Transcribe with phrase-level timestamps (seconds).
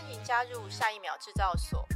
[0.00, 1.86] 欢迎加入下一秒制造所，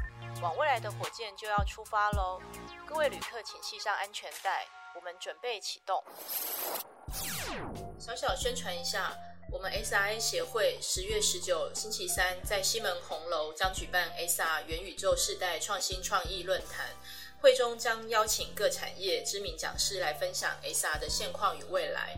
[0.43, 2.39] 往未来的火箭就要出发喽！
[2.87, 6.05] 各位旅客，请系上安全带，我们准备启动。
[7.99, 9.17] 小小宣传一下，
[9.51, 16.87] 我们 XRA 协会十月十九星期三在西门红楼将举办 XR 元宇宙世代创新创意论坛，
[17.41, 22.15] 会中将邀请各产业知名讲师来分享 XR 的现况与未来。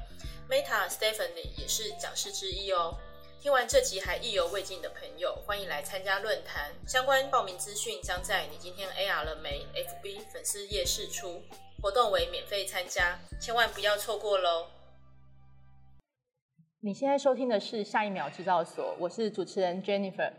[0.50, 2.98] Meta Stephanie 也是讲师之一哦。
[3.46, 6.72] 听完这集还意犹未尽的朋友，欢迎来参加论坛。
[6.84, 11.40] 相关报名资讯将在你今天 AR 了没 FB 粉丝页释出，
[11.80, 14.66] 活动为免费参加，千万不要错过喽！
[16.80, 20.32] 你现在收听的是下一秒制造所，我是主持人 Jennifer。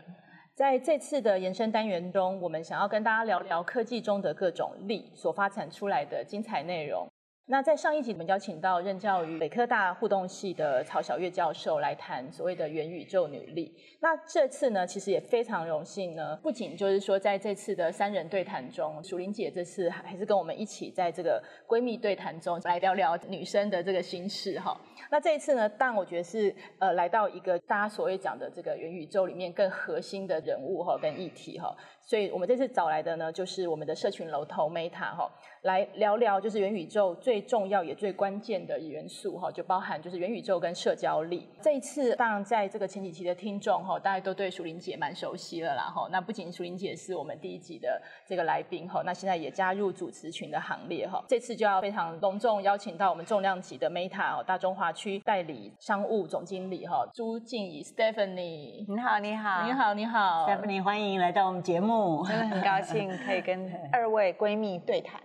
[0.54, 7.08] 在这次的延伸单元中，我们想要跟大家聊聊科技中的各种力所发展出来的精彩内容。
[7.50, 13.74] 那在上一集，我们邀请到任教于北科大互动系的曹晓月教授来谈所谓的元宇宙女力。
[14.00, 24.78] 那这次呢，其实也非常荣幸呢，不仅就是说在这次的三人对谈中，淑玲姐这次还是跟我们一起在这个闺蜜对谈中来聊聊女生的这个心事哈。
[25.10, 31.74] 那这一次呢，但我觉得是呃来到一个大家所谓讲的这个元宇宙里面更核心的人物哈跟议题哈。
[32.08, 35.30] 所以我们这次找来的呢，就是我们的社群楼头 Meta 哈。
[35.62, 41.46] 来聊聊，就是元宇宙最重要也最关键的元素哈，就包含就是元宇宙跟社交力。
[41.60, 46.08] 这一次，当然在这个前几期的听众哈，大家都对淑玲姐蛮熟悉了啦哈。
[46.10, 51.22] 那不仅淑玲姐是我们第一集的这个来宾哈，那现在也加入主持群的行列哈。
[51.28, 58.86] 这次就要非常隆重邀请到我们重量级的 Meta 哦大中华区代理商务总经理哈朱静怡 Stephanie。
[58.88, 65.20] 你好，你好，你好，你好，Stephanie，欢迎来到我们节目，真的很高兴可以跟 二位闺蜜对谈。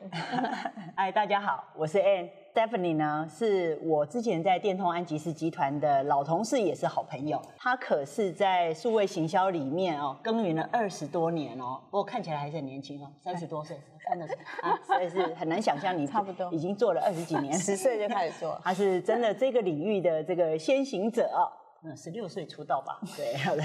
[0.95, 2.29] 哎，大家好，我是 Anne。
[2.53, 7.41] Stephanie 呢，是我之前在电通安吉斯集团的老同事，也是好朋友。
[7.57, 11.79] 她可是在数位行销里面哦，耕耘了二十多年哦。
[11.89, 13.75] 不过看起来还是很年轻哦，三十多岁，
[14.07, 18.59] 看得出啊，实在是很难想象你 差不多已经做了二十几年，十岁就开始做。
[18.63, 21.49] 她是真的这个领域的这个先行者哦。
[21.85, 22.99] 嗯，十六岁出道吧？
[23.17, 23.63] 对，好的。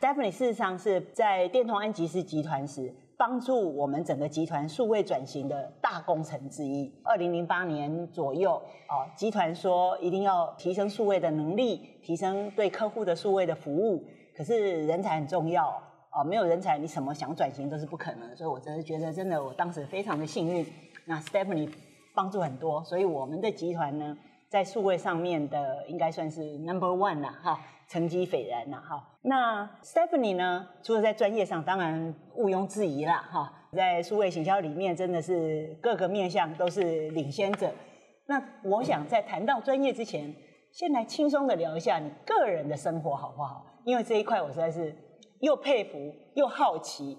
[0.00, 2.94] Stephanie 事实上是在电通安吉斯集团时。
[3.18, 6.88] 帮助我们整个集团数位转型的大工程之一。
[7.02, 14.04] 二零零八年左右，哦，集团说一定要提升数位的能力，提升对客户的数位的服务。
[14.36, 15.68] 可是人才很重要，
[16.12, 18.36] 哦，没有人才，你什么想转型都是不可能。
[18.36, 20.64] 所以我真的觉得，真的，我当时非常的幸运。
[21.04, 21.68] 那 Stephanie
[22.14, 24.16] 帮助很多，所以我们的集团呢，
[24.48, 27.60] 在数位上面的应该算是 number one 了，哈。
[27.90, 29.02] 成绩斐然呐，哈。
[29.22, 30.68] 那 Stephanie 呢？
[30.82, 33.50] 除了在专业上，当然毋庸置疑啦，哈。
[33.72, 37.72] 在数位行销里面，真的是各个面向都是领先者。
[38.26, 40.30] 那我想在谈到专业之前，
[40.70, 43.64] 先来轻松的聊一下你个人的生活，好不好？
[43.84, 44.94] 因为这一块我实在是
[45.40, 47.16] 又佩服又好奇。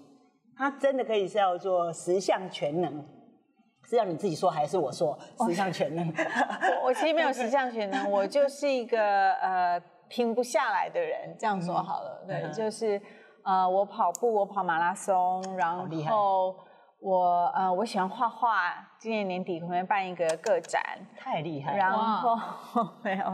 [0.56, 3.04] 他真的可以是要做十项全能，
[3.90, 5.18] 是要你自己说还是我说？
[5.46, 6.06] 十项全能？
[6.82, 9.82] 我 我其实没有 十项全能，我就是一个呃。
[10.12, 13.00] 停不下来的人，这样说好了，嗯、对，嗯、就是，
[13.44, 15.72] 呃，我跑步，我跑马拉松，然
[16.08, 16.56] 后
[16.98, 20.82] 我呃，我喜欢画画，今年年底可能办一个个展，
[21.16, 23.24] 太厉害了，然后哇 没有，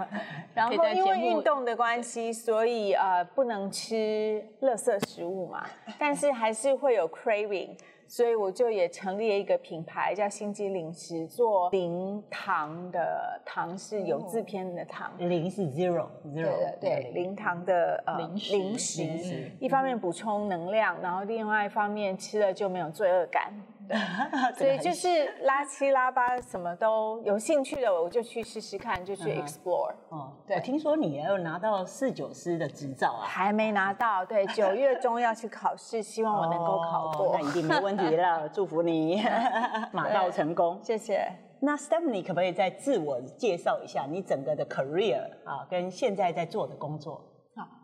[0.53, 5.65] 然后因为运动的关系，所以呃，不能吃垃圾食物嘛，
[5.99, 7.75] 但是还是会有 craving。
[8.09, 18.79] 所以我就也成立了一个品牌，叫心机零食，做零糖的糖是有字篇的糖，零是 zero zero，对对，零糖的呃零食，零
[19.19, 23.53] 食，一方面补充能量，然后另外一方面吃了就没有罪恶感。
[24.57, 25.09] 所以就是
[25.43, 29.93] 拉七拉八，什么都有兴趣的，我就去试试看，就去 explore。
[30.09, 33.25] 哦，对，我听说你也有拿到四九师的执照啊？
[33.27, 37.39] 还没拿到，对，九月中要去考试，希望我能够考过。
[37.39, 39.23] 那一定没问题了， 祝福你
[39.93, 40.79] 马到成功。
[40.83, 41.31] 谢谢。
[41.59, 47.25] 那 Stephanie 可不可以再自我介绍一下你整个的 career 啊，跟现在在做的工作？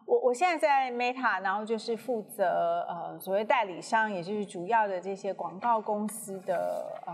[0.06, 7.12] 我我现在在 Meta，然后就是负责呃所谓代理商，也就是主要的这些广告公司的呃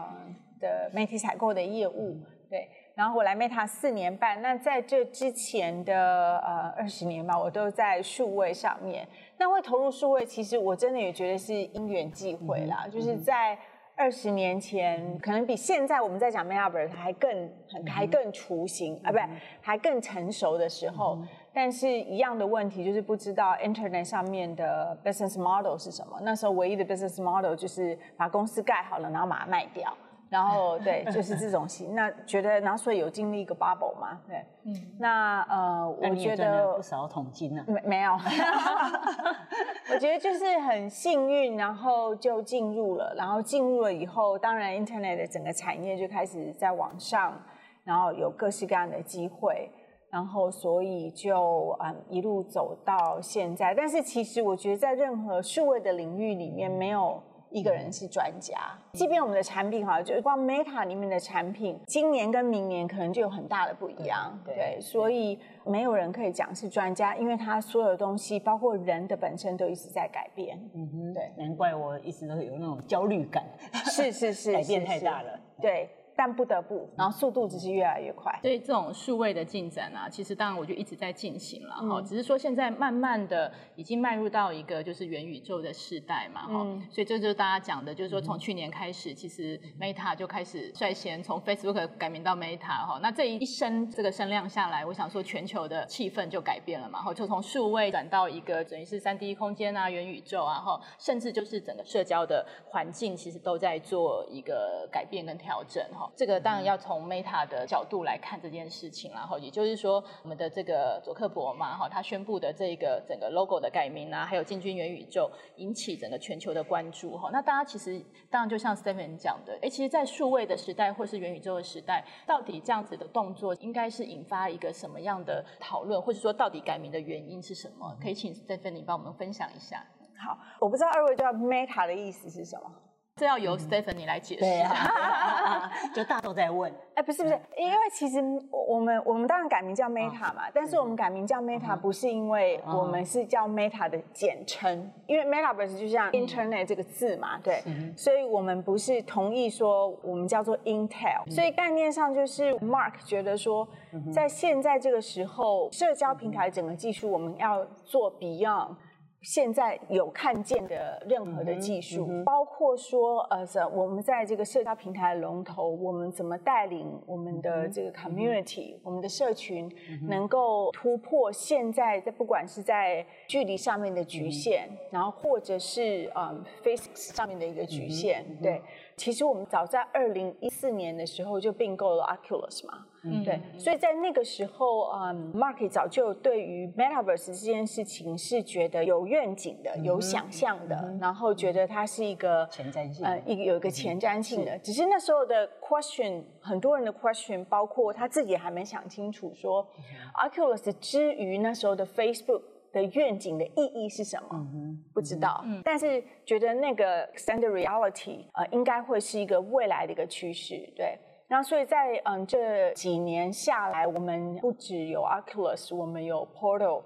[0.60, 2.16] 的媒体采购的业务，
[2.50, 2.68] 对。
[2.94, 9.06] 然后我来 Meta 四年半，那在这之前的呃二十年吧，我都在数位上面。
[9.36, 13.56] 那会投入数位，其实我真的也觉得是因缘际会啦，嗯、就是在
[13.98, 17.50] 二十年前，可能比现在我们在讲 Metaverse 还更
[17.84, 19.18] 还更雏形、嗯、啊，不，
[19.60, 21.16] 还更成熟的时候。
[21.16, 26.16] 嗯但是一样的问题就是不知道 Internet 上面的 business model 是什么。
[26.22, 29.92] 那时候唯一的 business model 就是把公司盖好了，然后把它卖掉。
[30.28, 31.94] 然后 对，就是这种型。
[31.94, 34.20] 那觉得，然后所以有经历一个 bubble 嘛？
[34.26, 34.74] 对，嗯。
[34.98, 37.64] 那呃，我觉得不少桶金呢。
[37.66, 38.12] 没没有。
[39.90, 47.40] 我觉得就是很幸运，然后就进入了，然后进入了以后，当然 Internet 的整个产业就开始在往上，
[47.84, 49.70] 然后有各式各样的机会，
[50.10, 53.74] 然后所以就嗯一路走到现在。
[53.74, 57.22] 但是其实我觉得在任何数位的领域里面没有。
[57.50, 58.56] 一个人是专家，
[58.92, 73.44] 即便我们的产品哈，就是光 Meta 里面的产品，今年跟明年可能就有很大的不一样，对，所以没有人可以讲是专家，因为他所有的东西，包括人的本身都一直在改变，嗯哼，对，难怪我一直都有那种焦虑感，
[73.90, 75.88] 是是是，改变太大了，对。
[76.18, 78.36] 但不得不，然后速度只是越来越快。
[78.42, 82.00] 所以这种数位的进展啊，其实当然我就一直在进行了哈。
[82.00, 86.54] 嗯、只是说现在慢慢的已经迈入到一个就是元宇宙的时代嘛哈。
[86.64, 92.98] 嗯、所以这就是大家讲的，就是说从去年开始，其实 Meta 就开始率先从 Facebook 改名到 Meta 哈。
[93.00, 97.14] 那这一声这个声量下来，我想说全球的气氛就改变了嘛哈。
[97.14, 106.07] 就从数位转到一个等于是三 D 空间啊、元宇宙啊哈，甚至就是整个社交的环境其实都在做一个改变跟调整哈。
[106.16, 117.30] 这个当然要从 Meta 的角度来看这件事情，然后也就是说，我们的这个佐克伯嘛，哈，他宣布的这个整个 logo 的改名啊，还有进军元宇宙，引起整个全球的关注，哈。
[117.32, 127.96] 那大家其实当然就像 Stephanie 讲的，哎，其实，在数位的时代或是元宇宙的时代，到底这样子的动作应该是引发一个什么样的讨论，或者说到底改名的原因是什么？
[128.00, 129.84] 可以请 Stephanie 帮我们分享一下。
[130.18, 132.87] 好，我不知道二位知道 Meta 的意思是什么？
[133.18, 134.40] 这要由 Stephanie 来解释。
[134.40, 136.72] 对啊， 就大家都在问。
[136.94, 138.18] 哎，不是不是，因为其实
[138.50, 147.62] 我们我们当然改名叫 Meta 嘛，但是我们改名叫 Meta 不是因为我们是叫 Meta 的简称，因为 Metaverse 就像 Internet 这个字嘛，对，
[147.96, 153.66] 所以我们不是同意说我们叫做 Intel，所以概念上就是 Mark 觉得说，
[154.12, 158.74] 在现在这个时候，社交平台整个技术我们要做 Beyond。
[159.22, 169.68] 现在有看见的任何的技术，嗯嗯、包括说，呃，我们在这个社交平台的龙头，我们怎么带领我们的这个 community，、嗯、我们的社群，
[170.08, 178.62] 能够突破现在在不管是在距离上面的局限，嗯、然后或者是嗯 physics 上面的一个局限，嗯、对。
[178.96, 194.58] 其实我们早在二零一四年的时候就并购了 Oculus 嘛，嗯，对，所以在那个时候，嗯，Mark 早就对于 Metaverse 这件事情是觉得有愿景的、有想象的，然后觉得它是一个前瞻性，呃，一个有一个前瞻性的。
[194.58, 199.66] 只是那时候的 question，很多人的 question，包括他自己还没想清楚，说
[200.14, 202.42] Oculus 之于那时候的 Facebook。
[202.70, 204.28] 的愿景的意义是什么？
[204.32, 205.42] 嗯、不知道。
[205.46, 210.70] 嗯、但是觉得那个 extended reality 呃，应该会是一个未来的一个趋势。
[210.76, 216.82] 对，那所以在嗯这几年下来，我们不只有 Oculus，我们有 Portal、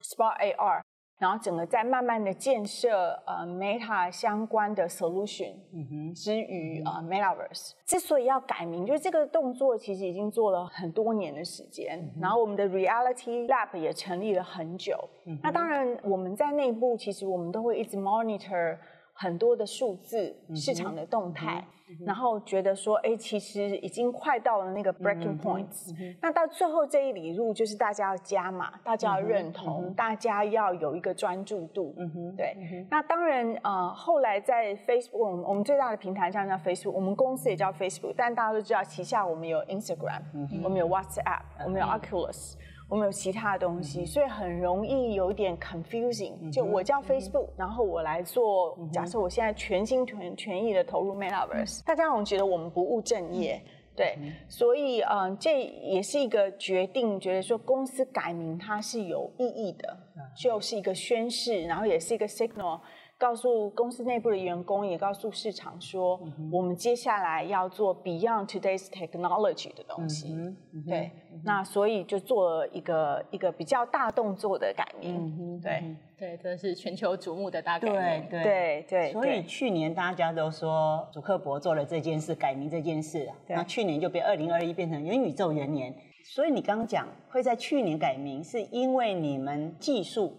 [0.00, 0.82] Spot AR。
[1.18, 7.72] 然后整个在慢慢的建设呃 Meta 相关的 solution，嗯哼，之于呃 Metaverse。
[7.84, 11.98] 之所以要改名，就是这个动作其实已经做了很多年的时间。
[11.98, 14.96] 嗯、然后我们的 Reality Lab 也成立了很久。
[15.26, 18.78] 嗯、那当然我们在内部其实我们都会一直 monitor
[19.18, 21.60] 很多的数字、市场的动态。
[21.60, 21.74] 嗯
[22.04, 25.90] 然后觉得说，哎，其实已经快到了那个 breaking points。
[26.20, 31.94] 那到最后这一里路，就是大家要加码，大家要认同，大家要有一个专注度。
[31.96, 32.86] 嗯哼，对。
[32.90, 40.20] 那当然，呃，后来在 Facebook，我们我们最大的平台上叫 Facebook，我们公司也叫 Facebook，但大家都知道旗下我们有 Instagram，
[40.62, 42.52] 我们有 WhatsApp，我们有 Oculus。
[42.88, 46.50] 我们有其他的东西，所以很容易有点 confusing。
[46.50, 53.60] 就我叫 Facebook，然后我来做，假设我现在全心全全意的投入 Metaverse，大家好像觉得我们不务正业，
[53.94, 54.16] 对，
[54.48, 59.96] 所以嗯，这也是一个决定，觉得说公司改名它是有意义的，
[60.34, 62.80] 就是一个宣誓，然后也是一个 signal。
[63.18, 70.32] 告诉公司内部的员工，也告诉市场说，嗯、我们接下来要做 Beyond Today's Technology 的东西。
[70.32, 75.60] 嗯嗯、对，嗯、那所以就做了一个一个比较大动作的改名。
[75.60, 78.28] 对对，这是全球瞩目的大改名。
[78.30, 79.12] 对对对。
[79.12, 85.92] 对所以去年大家都说祖克伯做了这件事，改名这件事，那去年就被二零二一变成元宇宙元年。
[86.22, 90.32] 所以你刚刚讲会在去年改名，是因为你们技术。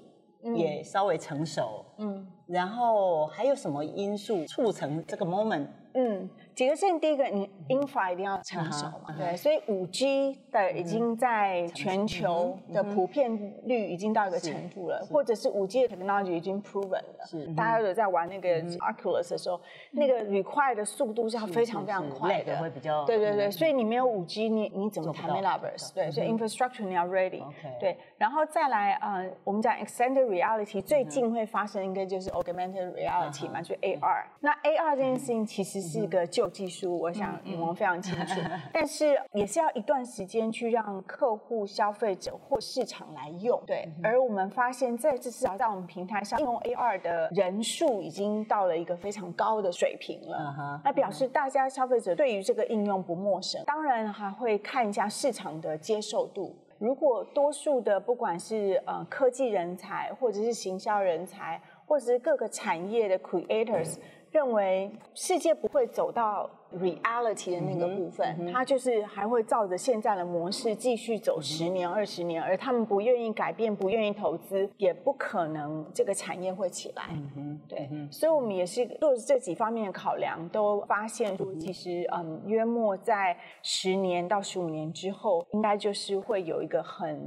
[0.55, 5.67] 也稍微成熟，嗯，然后还有什么因素促成这个 moment？
[5.95, 19.59] 嗯，几个事情，第一个，你 infra 一定要成熟嘛，对，所以五 G 的已经在全球的普遍率已经到一个程度了，或者是五 G 的 technology 已经 proven 了，是，大家有在玩那个 Oculus 的时候，
[19.91, 25.91] 那个 require 的速度是要非常非常快的，会比较，对对对，所以你没有五 G，你你怎么谈 Metaverse？
[25.95, 27.43] 对，所以 infrastructure 你要 ready，
[27.79, 38.41] 对，然后再来，嗯，我们讲 extended reality 最近会发生一个就是 augmented reality 嘛，就 AR，那 AR 这件事情其实是一个旧技术，我想你们非常清楚，
[38.73, 43.57] 但是也是要一段时间去让客户、消费者或市场来用。
[43.65, 50.81] 对，而我们发现，在至少在我们平台上应用 AR 的人数已经到了一个非常高的水平了。
[50.83, 56.53] 那表示大家消费者对于这个应用不陌生，当然还会看一下市场的接受度。
[56.79, 63.97] 如果多数的不管是呃科技人才，或者是行销人才，或者是各个产业的 creators。
[64.31, 77.05] 认为世界不会走到 reality 的那个部分，嗯嗯、它就是还会照着现在的模式继续走十年、二十、嗯、年，而他们不愿意改变、不愿意投资，也不可能这个产业会起来。
[77.11, 87.19] 嗯哼，对，嗯、所以我们也是做这几方面的考量，都发现说，其实嗯，约莫在十年到十五年之后，应该就是会有一个很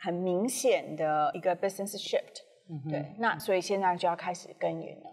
[0.00, 2.42] 很明显的一个 business shift。
[2.68, 5.10] 嗯哼，对，那所以现在就要开始耕耘了。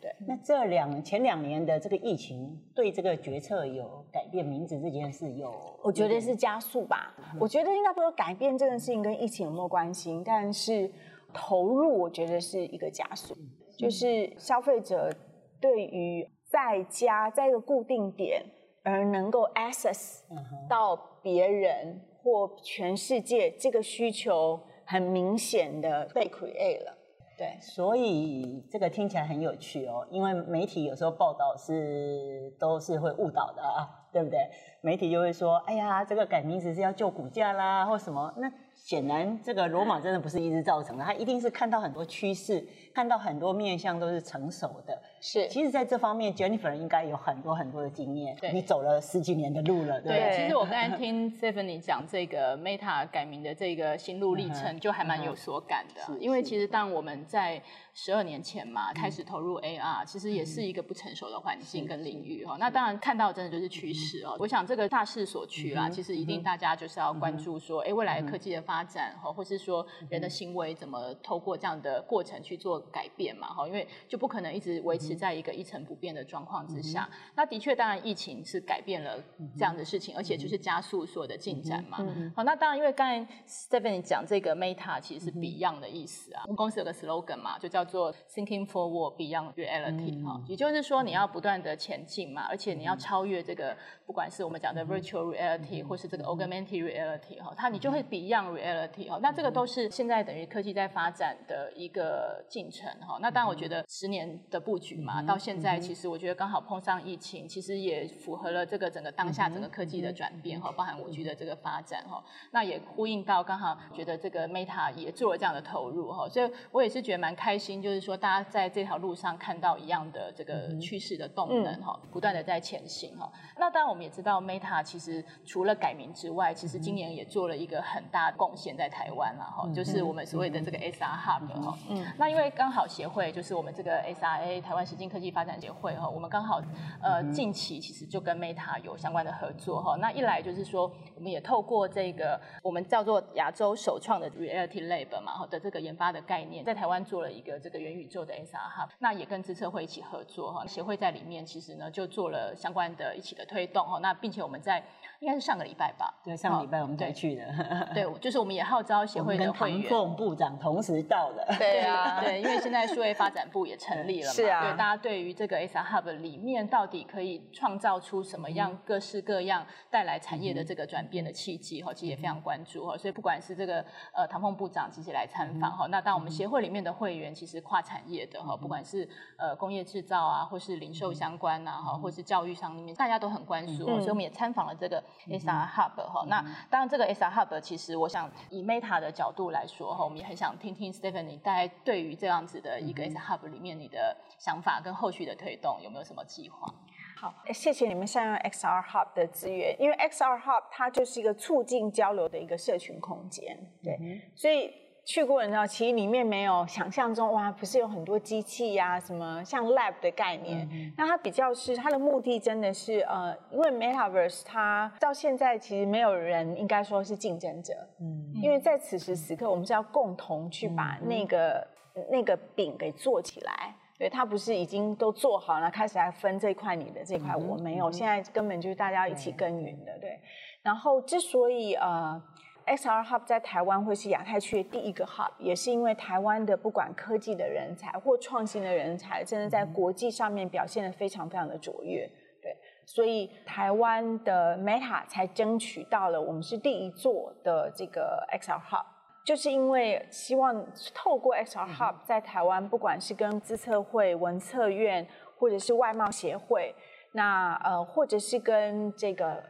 [0.00, 5.52] 对，那这两前两年的这个疫情对这个决策有改变名字这件事有？
[5.82, 7.14] 我觉得是加速吧。
[7.18, 10.90] 嗯、我觉得应该不说改变这件事情跟疫情有没有关系，但是
[11.34, 15.12] 投入我觉得是一个加速，嗯、就是消费者
[15.60, 18.42] 对于在家在一个固定点
[18.82, 20.20] 而能够 access
[20.68, 26.96] 到别人或全世界这个需求很明显的被 create 了。
[27.40, 34.38] 对，所以这个听起来很有趣哦，因为媒体有时候报道是都是会误导的啊，对不对？
[34.82, 38.52] 媒体就会说，哎呀，这个改名字是要救股价啦，或什么那。
[38.76, 45.00] 显然，这个罗马真的不是一日造成的，它一定是看到很多趋势，看到很多面相都是成熟的。
[45.20, 48.34] 是，其实在这方面，Jennifer 应该有很多很多的经验。
[48.40, 50.18] 对，你走了十几年的路了，对。
[50.18, 56.00] 对，其实我刚才听 Stephanie 讲这个 Meta 改名的这个心路历程，就还蛮有所感的。
[56.08, 57.62] 嗯、因为其实当我们在
[57.94, 62.56] 十二年前嘛开始投入 AR，其实也是一个不成熟的环境跟领域哈。
[62.58, 64.36] 那当然看到真的就是趋势哦。
[64.40, 77.08] 我想这个大势所趋啊，其实一定大家就是要关注说，哎，未来科技的发发展哈，或是说人的行为怎么透过这样的过程去做改变嘛哈，因为就不可能一直维持在一个一成不变的状况之下。
[77.10, 79.22] 嗯、那的确，当然疫情是改变了
[79.56, 81.98] 这样的事情，嗯、而且就是加速所有的进展嘛。
[82.00, 86.42] 嗯、好，那当然，因为刚才 Stephanie 讲这个 Meta 其实是 Beyond 的意思啊。
[86.44, 99.08] 我们公司有个 slogan 嘛，就叫做 Thinking Forward Beyond Reality 哈、嗯，也就是说你要不断的前进嘛，而且你要超越这个，不管是我们讲的 Virtual Reality 或是这个 Augmented Reality 哈，它你就会 Beyond Reality
[99.08, 99.18] 哈。
[99.20, 103.18] 那这个都是现在等于科技在发展的一个进程哈。
[103.20, 112.24] 那当然，我觉得十年的布局嘛，到现在其实我觉得刚好碰上疫情，其实也符合了这个整个当下整个科技的转变哈，包含五 G 的这个发展哈。
[112.50, 123.30] 那也呼应到刚好觉得这个 Meta 也做了这样的投入哈，所以我也是觉得蛮开心，就是说大家在这条路上看到一样的这个趋势的动能哈，不断的在前行哈。
[123.58, 128.70] 那当然我们也知道 Meta 其实除了改名之外，其实今年也做了一个很大的贡献。
[128.80, 131.76] 在台湾了哈，就是我们所谓的这个 SR Hub 哈。
[131.90, 136.60] 嗯，那因为刚好协会就是我们这个 SRA 台湾实境科技发展协会哈，我们刚好
[137.02, 139.96] 呃近期其实就跟 Meta 有相关的合作哈。
[139.96, 148.90] 那一来就是说，我们也透过这个我们叫做亚洲首创的 Reality Lab 嘛哈的这个研发的概念，在台湾做了一个这个元宇宙的 SR Hub，。
[148.98, 153.98] 那也跟资策会一起合作哈，协会在里面其实呢就做了相关的一起的推动哈。
[154.00, 154.84] 那并且我们在
[155.20, 157.44] 应该是上个礼拜吧，对，上个礼拜我们才去的。
[157.92, 161.46] 对，就是我们也号召协会的会员，唐凤部长同时到的。
[161.58, 172.96] 对啊，对，因为现在数位发展部也成立了嘛， 是啊，对，大家对于这个 SR Hub 里面到底可以创造出什么样各式各样带来产业的这个转变的契机哈，其实也非常关注哈。
[172.96, 173.84] 所以不管是这个
[174.14, 185.04] 呃唐凤部长其实来参访哈，那当我们协会里面的会员其实跨产业的哈，不管是呃工业制造啊，或是零售相关啊哈，或是教育上面，大家都很关注，所以我们也参访了这个。
[185.26, 196.72] XR Hub 哈，那当然这个 SR Hub 其实我想以 Meta 的角度来说哈，我们也很想听听 Stephanie 大概对于这样子的一个 SR Hub 里面你的想法跟后续的推动有没有什么计划？
[197.20, 203.98] 好，谢谢你们善用 XR Hub 的资源，因为 XR Hub 它就是一个促进交流的一个社群空间，对，
[204.34, 204.72] 所以。
[205.04, 210.68] 去过，你知道，其实里面没有想象中哇，不是有很多机器呀、啊，什么像 lab 的概念。
[210.70, 221.66] 嗯、那它比较是它的目的，真的是呃，因为 Metaverse 它到现在其实没有人应该说是竞争者，嗯，因为在此时此刻，我们是要共同去把那个、
[221.96, 223.74] 嗯、那个饼给做起来。
[223.98, 230.20] 对，它不是已经都做好了，开始来分这块你的这块我没有，嗯、现在根本就是大家一起耕耘的，对。
[230.62, 232.22] 然后之所以呃。
[232.70, 242.08] XR Hub 在台湾会是亚太区的第一个 Hub，也是因为台湾的不管科技的人才或创新的人才，真的在国际上面表现得非常非常的卓越，
[242.40, 248.84] 对，所以台湾的 Meta 才争取到了我们是第一座的这个 XR Hub，
[249.24, 255.04] 就是因为希望透过 XR Hub 在台湾，不管是跟资策会、文策院，
[255.36, 256.72] 或者是外贸协会，
[257.12, 259.42] 那呃，或者是跟这个。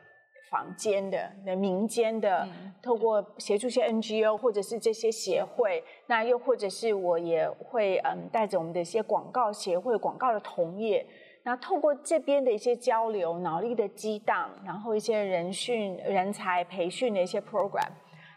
[0.51, 2.47] 坊间的、那民间的，
[2.83, 11.07] 透过协助一些 NGO 或者是这些协会，那又或者是我也会嗯带着我们的一些广告协会、广告的同业，
[11.45, 17.89] 那透过这边的一些交流、脑力的激荡，然后一些人训、人才培训的一些 program。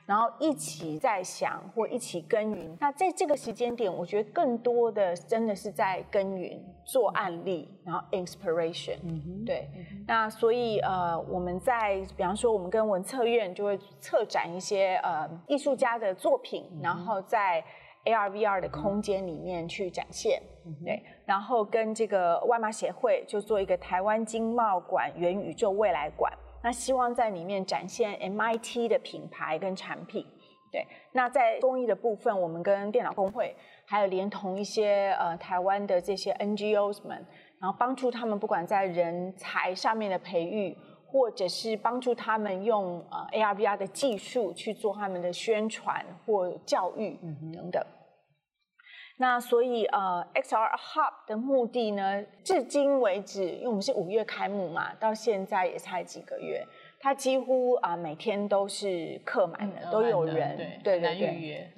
[0.05, 2.77] 然后一起在想或一起耕耘。
[2.79, 8.98] 那在这个时间点，我觉得更多的真的是在耕耘做案例，然后 inspiration。
[9.03, 9.69] 嗯哼，对。
[9.75, 17.63] 嗯、那所以呃，我们在比方说，我们跟文策院就会策展一些呃艺术家的作品，嗯、然后在
[18.03, 20.41] AR VR 的空间里面去展现。
[20.65, 21.01] 嗯、对。
[21.25, 26.31] 然后跟这个外贸协会就做一个台湾经贸馆元宇宙未来馆。
[26.63, 30.25] 那希望在里面展现 MIT 的品牌跟产品，
[30.72, 30.88] 对。
[31.12, 33.53] 那在公益的部分，我们跟电脑工会
[33.86, 37.24] 还有连同一些呃台湾的这些 NGOs 们，
[37.60, 47.20] 然后帮助他们不管在人才上面的培育，或者是帮助他们用呃 AR VR 的技术去做他们的宣传或教育
[47.53, 47.86] 等等。
[49.23, 56.61] 那所以呃，XR Hub 的目的呢，至今为止，因为我们是五月开幕嘛，到现在也才几个月，
[56.99, 61.71] 它几乎啊、呃、每天都是客满的， 嗯、都有人，对对对，预约。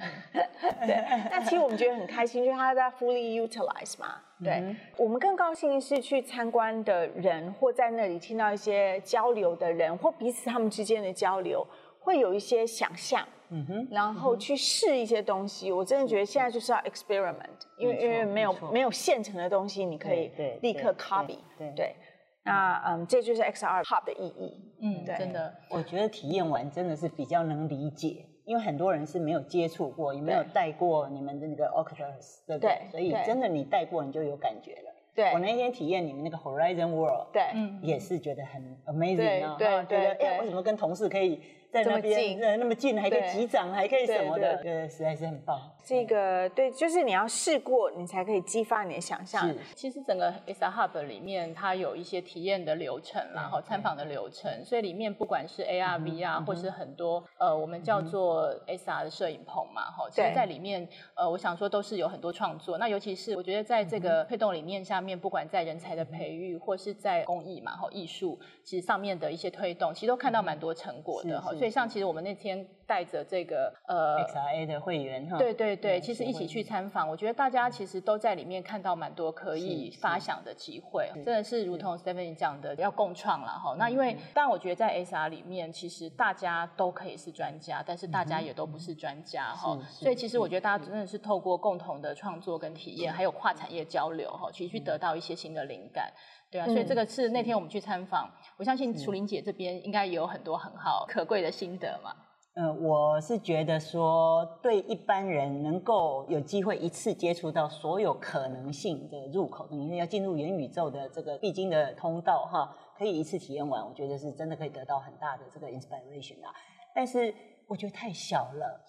[0.87, 4.15] 对，那其实我们觉得很开心，就是它在 fully utilize 嘛。
[4.43, 11.63] 对，嗯、我们更高兴的是去参观的人，或在那里听到一些交流的人，或彼此他们之间的交流，
[12.05, 13.27] 会有一些想象。
[13.50, 17.45] 嗯哼，然后去试一些东西，我真的觉得现在就是要 experiment，
[17.77, 20.31] 因为因为没有没有现成的东西，你可以
[20.63, 21.38] 立刻 copy，
[21.75, 21.95] 对，
[22.43, 32.88] 那嗯，这就是 XR Hub 的意义，嗯，对，真的，我觉得体验完真的是比较能理解，因为很多人是没有接触过，也没有戴过你们的那个 Oculus，对不对？
[32.89, 34.91] 所以真的你戴过，你就有感觉了。
[35.13, 37.43] 对，我那天体验你们那个 Horizon World，对，
[37.84, 41.39] 也是觉得很 amazing 啊，对，觉得哎，为什么跟同事可以？
[41.75, 45.59] 在那边，呃，那么近，还可以击掌，还可以什么的，对，实在是很棒。
[45.83, 49.45] 这个对，就是你要试过，你才可以激发你的想象。
[49.47, 62.77] 是，其实整个 S R Hub 里面，它有一些体验的流程，然后参访的流程，所以里面不管是 A R V 啊或是很多呃，我们叫做 SR 的摄影棚嘛，哈，其实在里面，呃，我想说都是有很多创作。
[62.77, 71.53] 那尤其是我觉得在这个推动理念下面，不管在人才的培育，或是在公益嘛，哈，艺术，其实上面的一些推动，其实都看到蛮多成果的，哈。
[71.53, 83.76] 所以像其实我们那天带着这个呃 XRA 的会员哈，对对对，其实一起去参访，我觉得大家其实都在里面看到蛮多可以发想的机会，真的是如同 Stephanie 讲的，要共创了哈。
[83.78, 89.78] 那因为当然我觉得在 XR 里面，其实大家都可以是专家，但是大家也都不是专家哈。
[89.89, 96.12] 所以其实我觉得大家真的是透过共同的创作跟体验，还有跨产业交流哈，其实去得到一些新的灵感。
[96.52, 102.15] 对啊，所以这个是那天我们去参访，我相信楚玲姐这边应该也有很多很好可贵的心得嘛。
[102.56, 116.56] 呃，我是觉得说，对一般人能够有机会一次接触到所有可能性的入口，你要进入元宇宙的这个必经的通道哈，可以一次体验完，我觉得是真的可以得到很大的这个 inspiration 啊。
[116.96, 117.36] 但是
[117.68, 118.82] 我觉得太小了，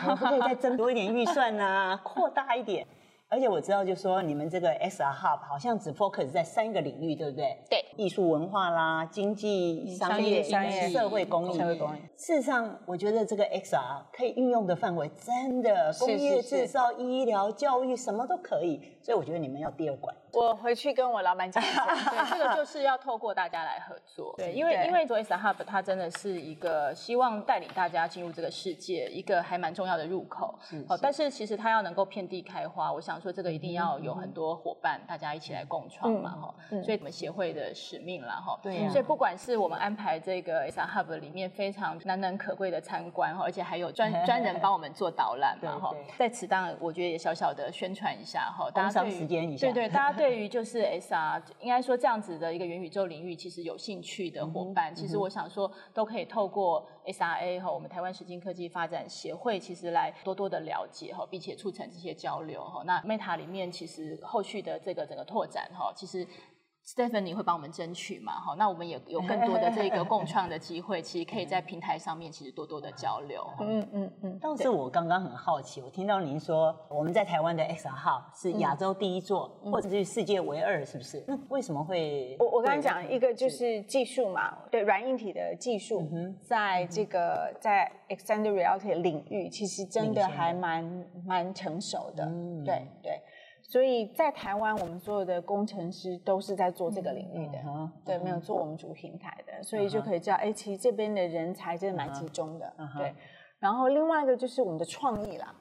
[0.00, 2.84] 可不可以再增多一点预算啊， 扩大一点？
[3.28, 7.58] 而且我知道，就说你们这个 XR Hub 好像只 focus 在三个领域，对不对？
[7.68, 11.58] 对，艺术文化啦，经济、商业、商业、社会公益。
[11.58, 11.98] 社会公益。
[12.16, 18.80] 事实上，我觉得这个 XR 可以运用的范围真的，工业制造、医疗、教育，什么都可以。
[19.02, 20.14] 所以我觉得你们要第二馆。
[20.36, 24.34] 我回去跟我老板讲一下，对，这个就 是要透过大家来合作。
[24.36, 30.58] 对，因为因为做 XR Hub 它真的是一个希望带领大家进入这个世界一个还蛮重要的入口。
[30.86, 33.16] 好，但是其实它要能够遍地开花，我想。
[33.16, 36.54] 说这个一定要有很多伙伴，大家一起来共创嘛哈。
[36.84, 38.60] 所以我们协会的使命啦哈。
[38.62, 38.86] 对。
[38.90, 45.94] 所以不管是我们安排这个 S Hub 里面非常难能可贵的参观哈，而且还有专 专人帮我们做导览嘛哈。
[46.18, 62.82] 在此当然我觉得也小小的宣传一下哈，大家对于对对，大家对于就是 SR，应该说这样子的一个元宇宙领域其实有兴趣的伙伴，其实我想说都可以透过 SRA 和我们台湾实境科技发展协会，其实来多多的了解哈，并且促成这些交流哈。
[62.84, 66.26] 那 Meta 里面其实后续的这个整个拓展哈，其实。
[66.86, 68.32] Stephanie 会帮我们争取嘛？
[68.34, 73.44] 好，那我们也有更多的这个共创的机会，其实可以在平台上面其实多多的交流。
[73.58, 74.38] 嗯嗯嗯。
[74.38, 81.24] 倒是我刚刚很好奇，我听到您说我们在台湾的 XR Hub 是亚洲第一座，或者是世界唯二，是不是？
[81.26, 82.36] 那为什么会？
[82.38, 86.08] 我我刚刚讲一个就是技术嘛，对软硬体的技术，
[86.40, 92.24] 在这个在 Extended Reality 领域，其实真的还蛮蛮成熟的。
[92.26, 93.20] 嗯对对。
[93.68, 103.12] 所以在台湾，我们所有的工程师都是在做这个领域的，嗯、对，没有做我们主平台的，所以就可以知道，哎，其实这边的人才真的蛮集中的，嗯、对。
[103.58, 105.52] 然后另外一个就是我们的创意啦，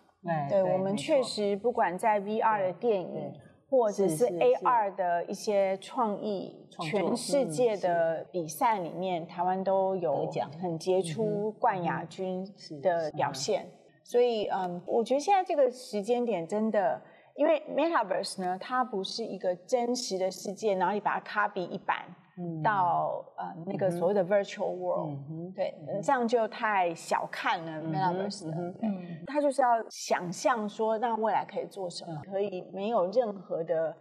[0.47, 3.33] 对我们确实不管在 VR 的电影，
[3.67, 10.29] 或者是 AR 的一些创意，全世界的比赛里面，台湾都有
[10.61, 12.47] 很杰出冠亚军
[12.83, 13.65] 的表现。
[14.03, 17.01] 所以，嗯，我觉得现在这个时间点真的。
[17.35, 22.05] 因为 Metaverse 呢，它不是一个真实的世界，然后你把它 copy 一版
[22.63, 25.17] 到呃那个所谓的 virtual world，
[25.55, 28.55] 对，这样就太小看了 Metaverse 了。
[28.81, 33.95] 嗯，它就是要想象说，那未来可以做什么，可以没有任何的。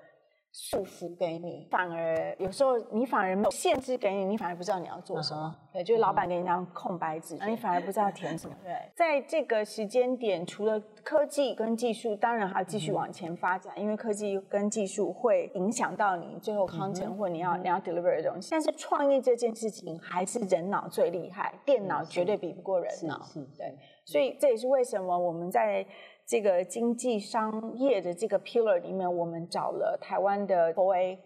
[0.56, 5.52] 束缚给你，反而有时候你反而没有限制给你，你反而不知道你要做什么。
[5.72, 8.54] 对，就是老板给你一张空白纸，那你反而不知道填什么。
[8.62, 18.50] 对，在这个时间点，除了科技跟技术，当然还要继续往前发展，因为科技跟技术会影响到你最后 content 或你要你要 deliver 的东西。
[18.52, 23.20] 但是创业这件事情还是人脑最厉害，电脑绝对比不过人脑。
[23.24, 25.84] 是，对，所以这也是为什么我们在。
[26.26, 31.18] 这个经济商业的这个 pillar 里面，我们找了台湾的 OA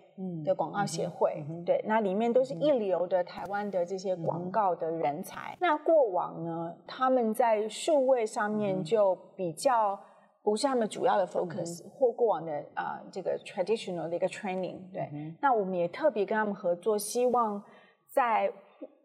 [0.45, 5.53] 的广告协会，嗯、对，那里面都是一流的台湾的这些广告的人才。
[5.53, 9.99] 嗯、那过往呢，他们在数位上面就比较
[10.43, 15.09] 不是他们主要的 focus，、嗯、或过往的啊、呃、这个 traditional 的一个 training，对。
[15.13, 17.63] 嗯、那我们也特别跟他们合作，希望
[18.13, 18.53] 在。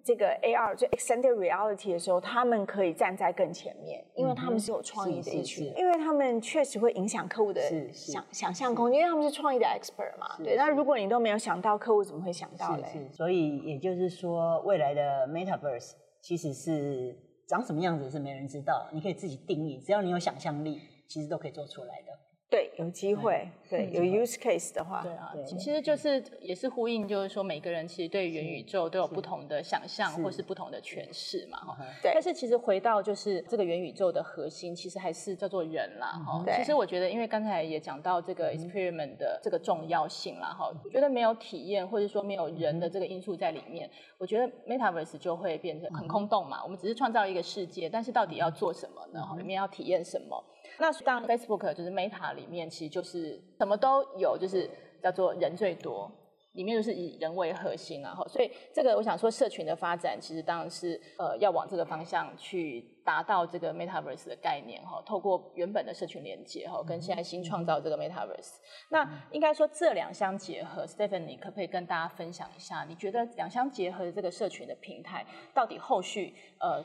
[0.03, 7.61] 这个 AR 就 extended reality 的时候，他们可以站在更前面，因为他们是有创意的一群，因为他们确实会影响客户的
[7.93, 10.37] 想想象空间，因为他们是创意的 expert 嘛。
[10.43, 13.09] 对，那如果你都没有想到，客户怎么会想到嘞？
[13.11, 22.07] 所以也就是说，未来的 Metaverse 其实是长什么样子是没人知道，你可以自己定义，只要你有想象力，其实都可以做出来的。
[22.53, 31.77] 对，有机会，对，有 use case 的话，对啊，其实就是也是呼应，就是说每个人其实对元宇宙都有不同的想象，或是不同的诠释嘛，哈。
[32.03, 32.11] 对。
[32.13, 36.45] 但是其实回到就是这个元宇宙的核心，其实还是叫做人啦，哈。
[36.55, 40.71] 其实我觉得，因为刚才也讲到这个 experiment 的这个重要性啦，哈。
[40.83, 43.89] 我觉得没有体验，或者说没有人的这个因素在里面，
[44.19, 46.63] 我觉得 Metaverse 就会变成很空洞嘛。
[46.63, 49.25] 我们只是创造一个世界，但是到底要做什么呢？
[49.25, 50.39] 哈，里面要体验什么？
[50.79, 54.69] 那当 Facebook 就是 Meta 里面，其实就是什么都有，就是
[55.01, 56.11] 叫做人最多，
[56.53, 68.55] 里面就是以人为核心啊，哈，所以这个我想说，社群的发展其实当然是呃要往这个方向去达到这个 Metaverse 的概念哈，透过原本的社群连接哈，跟现在新创造这个 Metaverse，
[68.89, 76.83] 那应该说这两相结合，Stephanie 可不可以跟大家分享一下，你觉得两相结合的这个社群的平台，到底后续呃？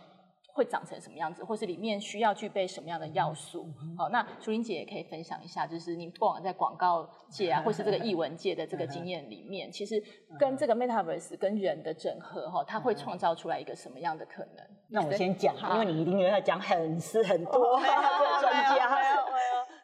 [0.58, 3.64] 会长成什么样子，或是里面需要具备什么样的要素？
[3.96, 10.02] 好，那淑玲姐也可以分享一下，就是你过往在广告界啊，或是这个艺文界的这个经验里面，其实
[10.36, 14.66] 跟这个 Metaverse 跟人的整合哈，它会创造出来一个什么样的可能？
[14.88, 17.78] 那我先讲，因为你一定要讲很是很多，
[18.42, 18.98] 专家。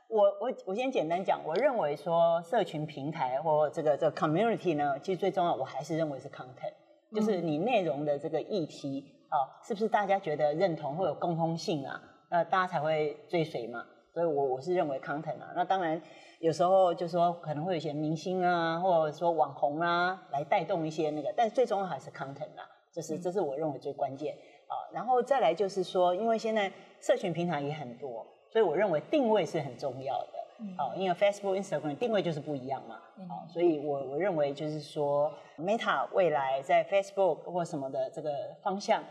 [0.09, 6.75] 我我我先简单讲，我认为说社群平台或这个这个 community 呢，其实最重要，我还是认为是 content，
[7.15, 9.13] 就是你内容的这个议题。
[9.35, 12.01] 哦，是不是大家觉得认同会有共通性啊？
[12.31, 13.85] 那，大家才会追随嘛。
[14.13, 16.01] 所以我我是认为 content 啊，那当然
[16.39, 24.37] 有时候就说可能会有一些明星啊，或者说网红啊来带动一些那个，但是最重要还是 content 啊，这是这是我认为最关键
[24.69, 24.79] 啊。
[24.93, 30.29] 然后再来就是说，因为现在社群平台也很多，所以我认为定位是很重要的。
[30.79, 33.01] 哦，因为 Facebook、Instagram 定位就是不一样嘛。
[33.29, 38.31] 哦，所以我我认为就是说 Meta 未来在 Facebook 或什么的这个
[38.63, 39.03] 方向。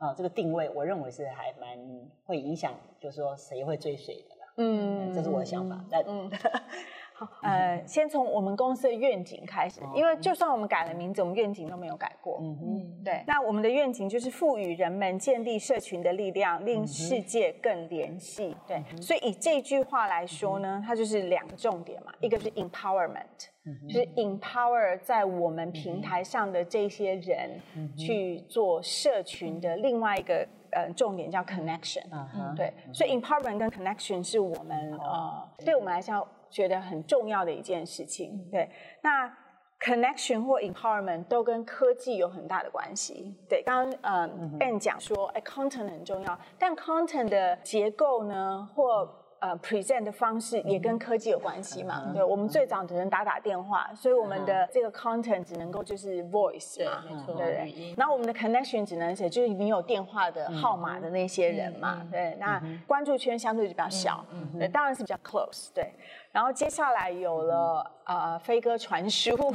[0.00, 1.78] 啊，这个定位我认为是还蛮
[2.24, 4.52] 会影响，就是说谁会追谁的啦。
[4.56, 5.84] 嗯，这是我的想法。
[5.90, 6.30] 但嗯，
[7.42, 12.38] 呃，先从我们公司的愿景开始，因为就算我们改了名字，我们愿景都没有改过。
[12.40, 13.22] 嗯嗯，对。
[13.26, 18.56] 那我们的愿景就是赋予人们建立社群的力量，令世界更联系。
[18.66, 23.48] 对，所以以这句话来说呢，它就是两个重点嘛，一个是 empowerment，
[23.88, 27.60] 就是 empower 在我们平台上的这些人
[27.96, 30.46] 去做社群的另外一个。
[30.72, 38.44] 呃，重点叫 connection，嗯，对，所以 empowerment 跟 connection 是我们呃，对我们来说觉得很重要的一件事情。
[38.50, 38.68] 对，
[39.02, 39.32] 那
[39.80, 43.34] connection 或 empowerment 都跟科技有很大的关系。
[43.48, 49.08] 对，刚刚呃 Ben 讲说，哎，content 很重要，但 content 的结构呢，或
[49.40, 52.02] 呃，present 的方式也跟科技有关系嘛？
[52.08, 57.94] 嗯、对，我们最早只能打打电话，嗯、所以我们的这个 content 只能够就是 voice 嘛，对对。
[57.96, 62.36] 然后我们的 connection 只能写就是你有电话的号码的那些人嘛，嗯、对。
[62.38, 64.22] 那关注圈相对就比较小，
[64.58, 65.90] 对，当然是比较 close，对。
[66.32, 69.52] 然后接下来有了呃飞鸽传书， 不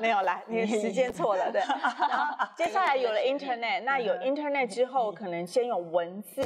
[0.00, 1.60] 没有啦，你时间错了对。
[1.60, 6.42] 然后接下来有了 Internet，那有 Internet 之后，可能先有文字，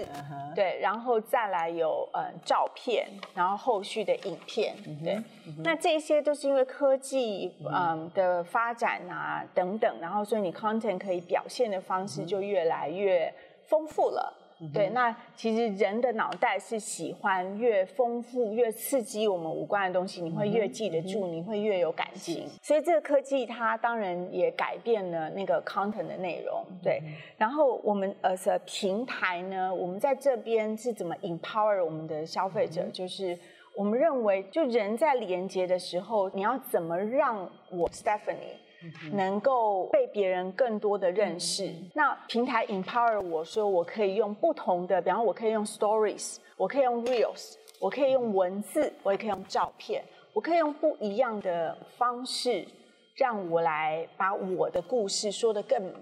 [0.55, 5.19] 对，然后再来有呃照片，然后后续的影片，对。
[5.63, 14.33] 那这些都是因为科技嗯的发展啊等等，然后所以你 content 可以表现的方式就越来越丰富了。
[14.73, 22.49] 对，那其实人的脑袋是喜欢越丰富、越刺激我们五官的东西，你会越记得住，你会越有感情。
[22.63, 26.65] 所以这个科技它当然也改变了那个 content 的内容。
[26.83, 27.03] 对，
[27.37, 32.85] 然后我们 as 平台呢，我们在这边是怎么 empower 我们的消费者？
[32.93, 33.39] 就是
[33.77, 38.57] 我们认为，就人在连接的时候，你要怎么让我 Stephanie
[39.13, 52.67] 能够被别人更多的认识，嗯、那平台 empower 我说我可以用不同的，比方我可以用 stories，我可以用 reels，我可以用文字，我也可以用照片，我可以用不一样的方式，
[53.17, 55.93] 让我来把我的故事说得更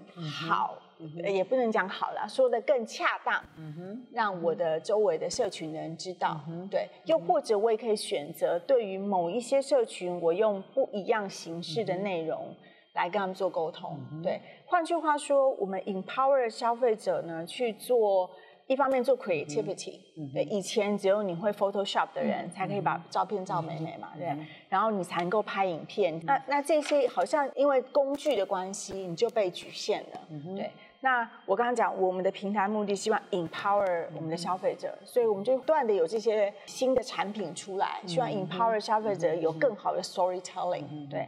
[0.47, 0.77] 好，
[1.25, 4.07] 也不能讲好了，说的更恰当，嗯、哼。
[4.11, 12.47] 让我的周围的社群的人知道，嗯、对，又或者我也可以选择对于某一些社群，我用不一样形式的内容。
[12.49, 12.55] 嗯
[12.93, 14.39] 来跟他们做沟通，对。
[14.65, 18.29] 换句话说，我们 empower 消费者呢去做，
[18.67, 20.43] 一方面做 creativity，、嗯、对。
[20.43, 24.47] 以前只有你会 Photoshop 的人才可以把照片照美美嘛，嗯、对。
[24.69, 30.71] 然后你才能够拍影片，嗯、那那这些好像因为工具的关系，你就被局限了，嗯、对。
[31.01, 41.27] 那我刚刚讲，我们的平台目的希望 empower 我们的消费者，所以我们就不断的有这些新的产品出来，希望 empower 消费者有更好的 storytelling，、对。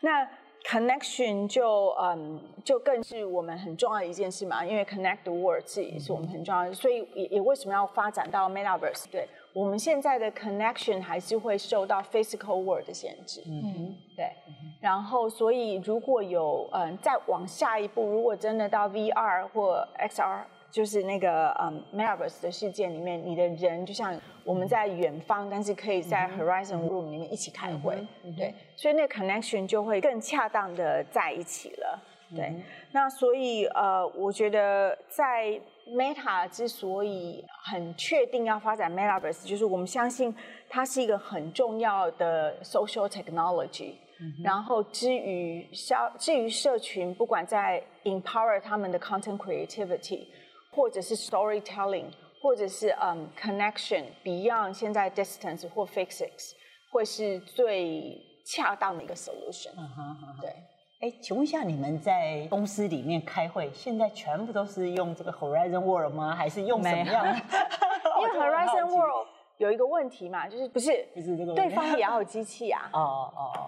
[0.00, 0.28] 那
[0.68, 9.04] Connection 就嗯，就更是我们很重要的一件事嘛，因为 Connect the world 自己是我们很重要的，所以也也为什么要发展到 Metaverse？
[9.10, 14.32] 对，我们现在的 Connection 还是会受到 Physical world 的限制，嗯哼，对。
[14.80, 20.40] 然后，所以如果有嗯再往下一步，如果真的到 VR 或 XR。
[20.76, 31.98] 就是那个嗯，Metaverse 的世界里面，你的人就像我们在远方，但是可以在 Horizon Room 里面一起开会，嗯、对，所以那个 connection 就会更恰当的在一起了，
[32.34, 32.48] 对。
[32.48, 32.62] 嗯、
[32.92, 35.58] 那所以呃，我觉得在
[35.88, 40.36] Meta 之所以很确定要发展 Metaverse，就是我们相信
[40.68, 43.92] 它是一个很重要的 social technology。
[44.20, 50.26] 嗯、然后至于社，至于社群，不管在 empower 他们的 content creativity。
[50.76, 52.04] 或者是 storytelling，
[52.42, 56.52] 或者是嗯、um, connection beyond 现在 distance 或 physics，
[56.92, 59.70] 会是最恰当的一个 solution。
[59.78, 60.36] 嗯哼哼。
[60.42, 60.52] 对。
[61.00, 66.34] 哎，请问一下，你们在公司里面开会，现在全部都是用这个 Horizon World 吗？
[66.34, 67.32] 还是用什么样的？
[68.20, 69.26] 因为 Horizon World
[69.58, 72.88] 有一个问题嘛，就是不是不是这个对方也要有机器啊？
[72.94, 73.60] 哦哦哦，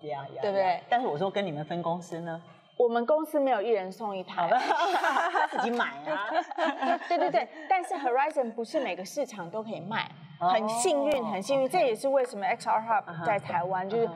[0.00, 0.80] 这样这样，对不对？
[0.88, 2.42] 但是我说跟你们分公司呢？
[2.80, 4.48] 我们公司没有一人送一台，
[5.50, 6.26] 自己买啊。
[7.06, 14.08] 对对对，但是 Horizon 不是每个市场都可以卖，很幸运，很幸运，这也是为什么 XR Hub 在台湾就是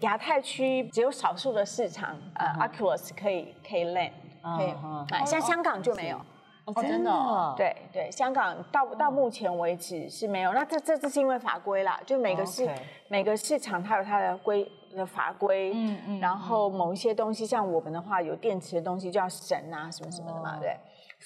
[0.00, 4.12] 亚太区只有少数的市场，呃，Oculus 可以可以 land，
[4.56, 4.72] 可以
[5.10, 6.20] 买，像香港就没有。
[6.66, 7.54] 哦真的？
[7.58, 10.52] 对对，香港到到目前为止是没有。
[10.54, 12.66] 那这这这是因为法规啦，就每个市
[13.08, 14.70] 每个市场它有它的规。
[14.96, 20.76] 的法规，嗯嗯，然后某一些东西，像我们的话，有电池的东西就要审啊，什么什么的嘛，对。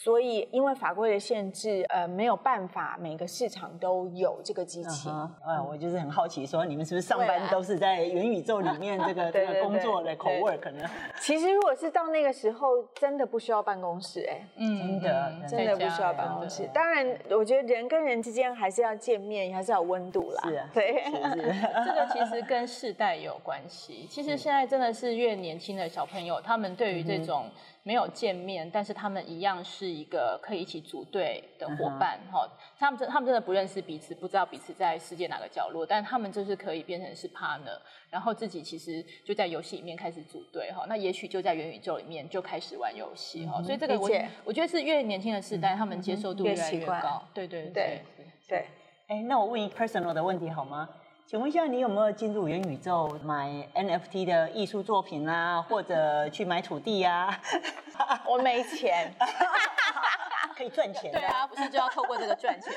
[0.00, 5.08] 所以因为法规的限制，呃，没有办法每个市场都有这个机器。
[5.08, 10.88] 嗯，呃，我就是很好奇，说你们是不是上班都是在元宇宙里面这个 这个工作的 co-work 呢？
[11.20, 16.70] 其实如果是到那个时候，真的不需要办公室，哎，嗯，真的真的不需要办公室。
[16.72, 20.48] 当然，我觉得人跟人之间还是要见面，还是要有温度啦。
[20.48, 24.06] 是啊，对，是是 这个其实跟世代有关系。
[24.08, 27.46] 其实现在真的是越年轻的小朋友，他们对于这种。
[27.82, 32.46] 没有见面，但是他们一样是一个可以一起组队的伙伴哈。
[32.46, 32.50] Uh.
[32.78, 37.78] 他们真他们真的不认识彼此，不知道彼此在世界哪个角落，但他们就是可以变成是 partner，
[38.10, 40.84] 然后自己其实就在游戏里面开始组队哈。
[40.88, 43.60] 那也许就在元宇宙里面就开始玩游戏哈。
[43.60, 43.64] Uh.
[43.64, 45.76] 所以这个我解我觉得是越年轻的世代，uh.
[45.76, 46.94] 他们接受度越来越高。
[46.94, 47.22] Uh.
[47.32, 48.02] 对对对对。
[48.46, 48.66] 对。
[49.06, 50.86] 哎，那我问一个 personal 的问题好吗？
[51.28, 57.38] 请问一下，你有没有进入元宇宙买 NFT 的艺术作品啊，或者去买土地呀？
[58.26, 59.12] 我没钱，
[60.56, 61.12] 可以赚钱。
[61.12, 62.72] 对啊，不是就要透过这个赚钱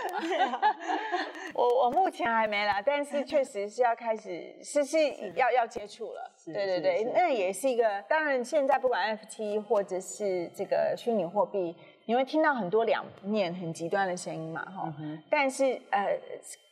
[0.52, 0.60] 吗？
[1.56, 4.98] 我我目前还没啦，但是确实是要开始，是是
[5.38, 6.30] 要要接触了。
[6.48, 8.02] 对对对，那也是一个。
[8.10, 14.94] 当然，现在不管 NFT 或者是这个虚拟货币，你会听到很多两面很极端的声音嘛，哈。
[15.30, 16.20] 但是呃。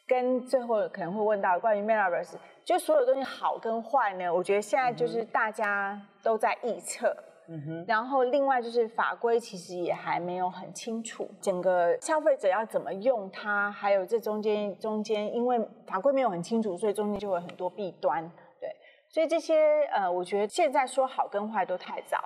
[0.09, 2.33] 跟最后可能会问到关于 Metaverse，
[2.65, 4.27] 就所有东西好跟坏呢？
[4.27, 7.15] 我觉得现在就是大家都在臆测，
[7.47, 7.85] 嗯哼。
[7.87, 18.27] 然后另外就是法规其实也还没有很清楚，整个消费者要怎么用它，还有这中间中间，因为法规没有很清楚，所以中间就会有很多弊端，
[18.59, 18.75] 对。
[19.07, 22.17] 所以这些呃，我觉得现在说好跟坏都太早。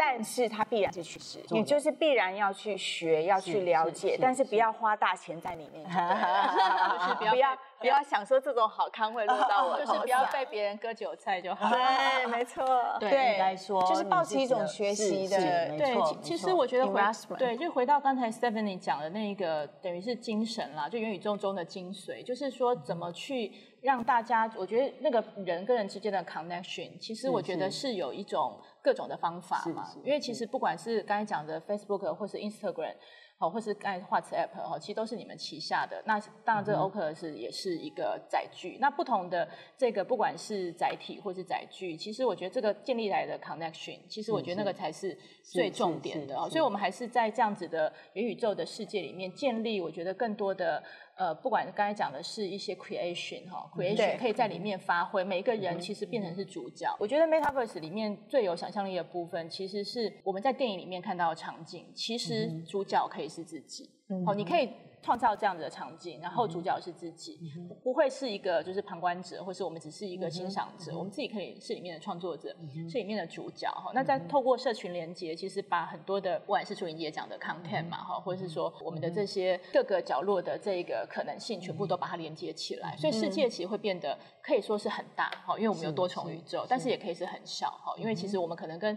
[0.00, 11.68] 但是它必然是趋势，你就是必然要去学，要去了解，但是不要花大钱在里面， 就是不要不要想说这种好康会落到我，就是不要被别人割韭菜就好。
[11.74, 12.64] 对，没错，
[13.00, 15.36] 对，应该说就是抱持一种学习的，
[15.76, 17.00] 对，其实我觉得回
[17.36, 23.52] 对，就回到刚才 Stephanie 讲的那个，等于是精神啦，就元宇宙中的精髓，就是说怎么去
[23.88, 28.60] 让大家，我觉得那个人跟人之间的 connection，其实我觉得是有一种。
[28.80, 32.94] 各种的方法嘛，因为其实不管是刚才讲的 Facebook 或是 Instagram，
[33.36, 36.02] 好，或是刚才 WhatsApp 哈，其实都是你们旗下的。
[36.06, 38.78] 那当然，这个 Oculus 也是一个载具。
[38.80, 39.46] 那不同的
[39.76, 46.34] 这个不管是载体或是载具，其实我觉得这个建立来的 connection，其实我觉得那个才是最重点的。
[46.48, 50.82] 所以，我们还是在这样子的元宇宙的世界里面建立，我觉得更多的。
[51.18, 56.86] 呃，不管刚才讲的是一些 creation 哈，creation 可以在里面发挥，每一个人其实变成是主角。
[56.98, 63.90] 我觉得 Metaverse 里面最有想象力的部分，其实是我们在电影里面看到的场景，其实主角可以是自己。
[64.24, 64.70] 好，你可以。
[65.02, 73.90] 创造这样子的场景，然后主角是自己，嗯、不会是一个就是旁观者，或是我们只是一个欣赏者，嗯、我们自己可以是里面的创作者，嗯、是里面的主角哈。
[73.94, 88.96] 那在透过社群连接，其实把很多的不管是楚颖姐讲的 content 嘛哈，或者是说我们的这些各个角落的这个可能性，全部都把它连接起来，所以世界其实会变得可以说是很大哈，因为我们有多重宇宙，但是也可以是很小哈，因为其实我们可能跟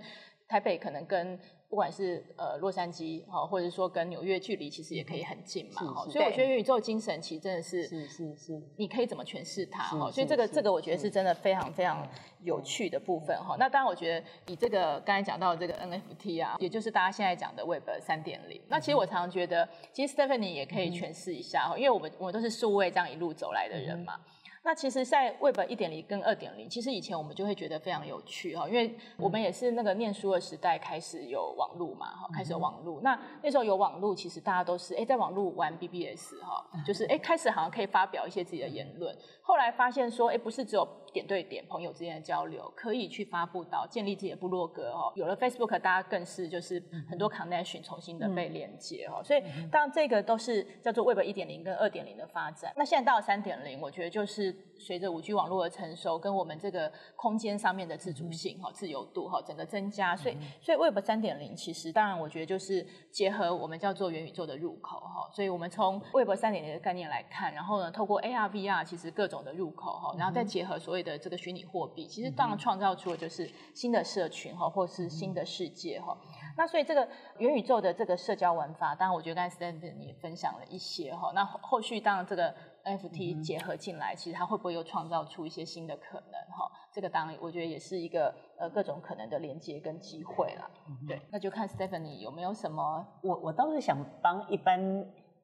[0.51, 1.39] 台北可能跟。
[1.71, 10.11] 不管是呃洛杉矶哈，或者说跟纽约距离其实也可以很近嘛哈，所以我觉得元宇宙精神其实真的是是是是，你可以怎么诠释它哈？
[10.11, 12.05] 所以这个这个我觉得是真的非常非常
[12.43, 13.55] 有趣的部分哈。
[13.57, 18.61] 那当然我觉得以这个刚才讲到的这个 NFT 啊，也就是大家现在讲的 Web 三点零。
[18.67, 24.19] 那其实我常常觉得，其实 Stephanie 也可以诠释一下哈，因为我们我们都是数位这样一路走来的人嘛。
[24.63, 33.01] 那其实，在 Web 一点零跟二点零，其实以前我们就会觉得非常有趣哈，因为我们也是那个念书的时代开始有网络嘛哈，开始有网络。
[33.01, 39.17] 那那时候有网络，其实大家都是哎在网络玩 BBS 哈，就是哎 开始好像可以发表一些自己的言论。
[39.41, 45.11] 后来发现说，哎不是只有点对点朋友之间的交流，可以去发布到建立自己的部落格哦。
[45.15, 49.23] 有了 Facebook，大家更是就是很多 connection 重新的被连接哦。
[49.23, 52.73] 所以当然这个都是叫做 Web 一点零跟二点零的发展。
[52.75, 54.55] 那现在到了三点零，我觉得就是。
[54.81, 76.17] 随着五 G 网络的成熟，跟我们这个空间上面的自主性哈、自由度哈，整个增加，所以所以 Web 三点零其实当然我觉得就是结合我们叫做元宇宙的入口哈，所以我们从 Web 三点零的概念来看，然后呢，透过 AR、VR 其实各种的入口哈，然后再结合所谓的这个虚拟货币，其实当然创造出的就是新的社群哈，或是新的世界哈。
[76.57, 82.53] 那所以这个元宇宙的这个社交玩法，当然我觉得刚才 Stephanie 也分享了一些哈，那后续当然这个。
[82.83, 86.33] NFT 结合进来，其实它会不会又创造出一些新的可能？
[86.49, 90.67] 哈，这个当然我觉得也是一个呃各种可能的连接跟机会啦。
[91.07, 93.05] 对，那就看 Stephanie 有没有什么。
[93.21, 94.81] 我我倒是想帮一般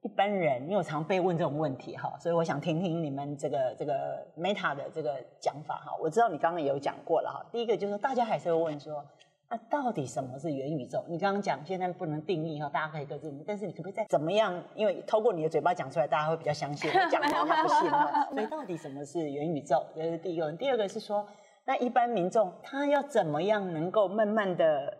[0.08, 5.92] 一般人，因为我常被问这种问题哈，所以我想听听你们这个这个 Meta 的这个讲法哈。
[6.02, 7.46] 我知道你刚刚也有讲过了哈。
[7.52, 9.04] 第一个就是大家还是会问说，
[9.50, 11.04] 那、啊、到底什么是元宇宙？
[11.10, 14.64] 你刚刚讲现在不能定义哈，大家可以各自，但是你可不可以再怎么样？
[14.76, 16.90] 因为透过你的嘴巴讲出来，大家会比较相信。
[17.12, 18.26] 讲他们不信哈。
[18.32, 19.86] 所以到底什么是元宇宙？
[19.94, 20.50] 这是第一个。
[20.54, 21.28] 第二个是说，
[21.66, 24.98] 那一般民众他要怎么样能够慢慢的，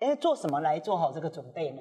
[0.00, 1.80] 哎，做什么来做好这个准备呢？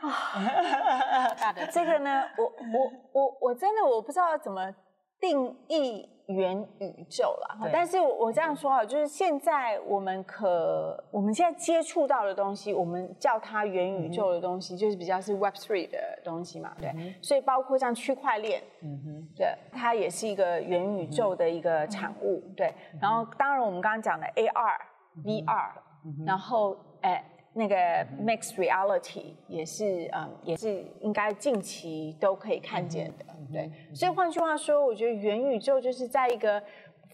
[0.00, 4.74] 啊，这个呢，我我我我真的我不知道怎么
[5.20, 6.08] 定义。
[6.26, 24.80] 元宇宙了，但是我这样说啊，就是现在我们可我们现在接触到的东西，我们叫它元宇宙的东西，就是比较是 Web Three 的东西嘛，对，所以包括像区块链，嗯哼，对，它也是一个元宇宙的一个产物，对，然后当然我们刚刚讲的 AR、
[25.22, 25.70] VR，
[26.26, 27.24] 然后哎。
[27.58, 27.74] 那个
[28.22, 33.70] mixed reality 也是，嗯，也是应该近期都可以看见的，对。
[33.94, 36.62] 所以换句话说，我觉得元宇宙就是在一个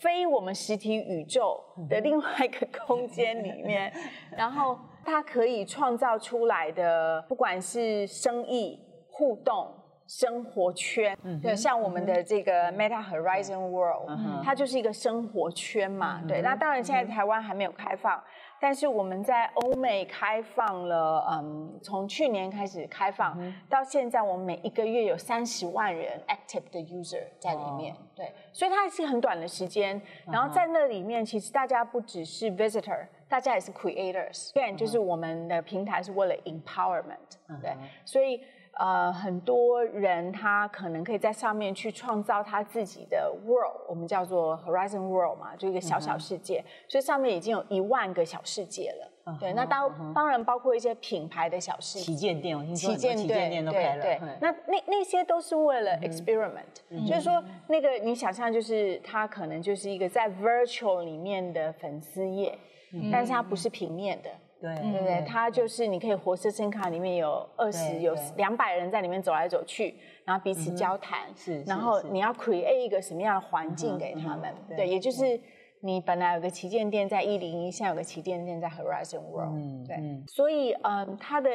[0.01, 3.93] 非我们实体宇宙的另外一个空间里面，
[4.37, 9.73] 然后它可以创造出来的，不管是生意互动。
[10.07, 14.11] 生活圈，对，像我们的这个 Meta Horizon World，
[14.45, 16.43] 它就是一个生活圈嘛，对。
[16.43, 18.23] 那当然现在台湾还没有开放，
[18.61, 23.39] 但是我们在欧美开放了，嗯，从去年开始开放
[23.69, 28.33] 到现在，我们每一个月有三十万人 active 的 user 在里面，对。
[28.53, 37.75] 所以它是很短的时间，然后在那里面，其实大家不只是 visitor，大家也是 creators，对，就是我们的平台是为了 empowerment，对，
[38.05, 38.43] 所以。
[38.79, 46.61] 呃，很多人他可能可以在上面去创造他自己的 world，我们叫做 Horizon World 嘛，就一个小小世界。
[46.61, 49.09] 嗯、所以上面已经有一万个小世界了。
[49.25, 54.03] 嗯、对，那当、嗯、当然包括一些品牌的小世界，旗舰店，我听说旗舰店都开了。
[54.03, 62.59] 对，对对，那那那些都是为了 experiment，、嗯、就是说那个你想象就是它可能就是一个在 virtual 里面的粉丝页，
[62.95, 64.31] 嗯、但是它不是平面的。
[64.63, 65.25] 对，对不对？
[65.27, 71.23] 它就是你可以活生生看里面有二十有两百人在里面走来走去，然后彼此交谈。
[71.35, 74.55] 是，然后你要 create 一个什么样的环境给他们？
[74.77, 75.39] 对，也就是
[75.81, 79.89] 你本来有个旗舰店在一零一，现在有个旗舰店在 Horizon World。
[79.89, 81.51] 对，所以嗯，它的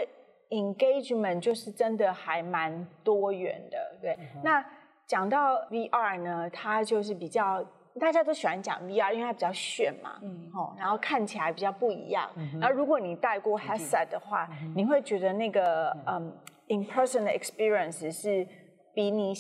[0.50, 3.78] engagement 就是真的还蛮多元的。
[4.02, 4.62] 对，那
[5.06, 7.66] 讲到 VR 呢，它就是比较。
[7.98, 12.30] 大家都喜欢讲 VR，因为它比较炫嘛，嗯，哦，然后看起来比较不一样。
[12.36, 16.32] 嗯、然后如果你戴过 headset 的话，嗯、你会觉得那个嗯
[16.68, 18.48] ，in person 的 experience 是
[18.94, 19.34] 比你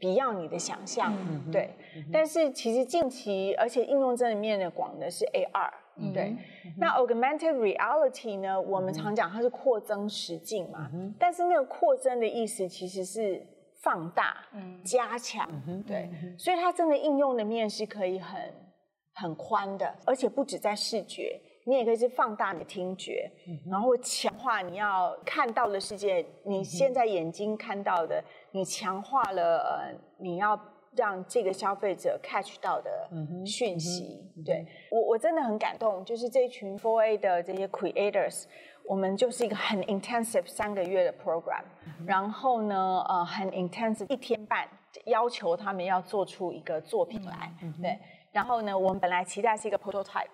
[0.00, 1.70] beyond 你的想象，嗯、对。
[1.96, 6.36] 嗯、但是其实近期，而且应用真的面的广的是 AR，、对。
[6.64, 8.60] 嗯、那 augmented reality 呢？
[8.60, 13.46] 我们常讲它是扩增实境嘛，嗯、但是那个扩增的意思其实是。
[13.82, 14.44] 放大、
[14.84, 15.48] 加强，
[15.86, 18.52] 对，所以它真的应用的面是可以很
[19.14, 23.30] 很宽的，而且不止在视觉，你也可以是放大你的听觉，
[23.70, 30.60] 然后强化你要看到的世界，你现在眼睛看到的，你强化了呃，你要
[30.96, 33.08] 让这个消费者 catch 到的
[33.46, 38.44] 讯息，对，我我真的很感动，就是这群 Four A 的这些 creators。
[38.88, 41.62] 我们就是一个很 intensive 三个月的 program，
[42.06, 44.66] 然后呢，呃，很 intensive 一天半，
[45.04, 47.98] 要求他们要做出一个作品来，对。
[48.32, 50.26] 然后呢，我们本来期待是一个 prototype，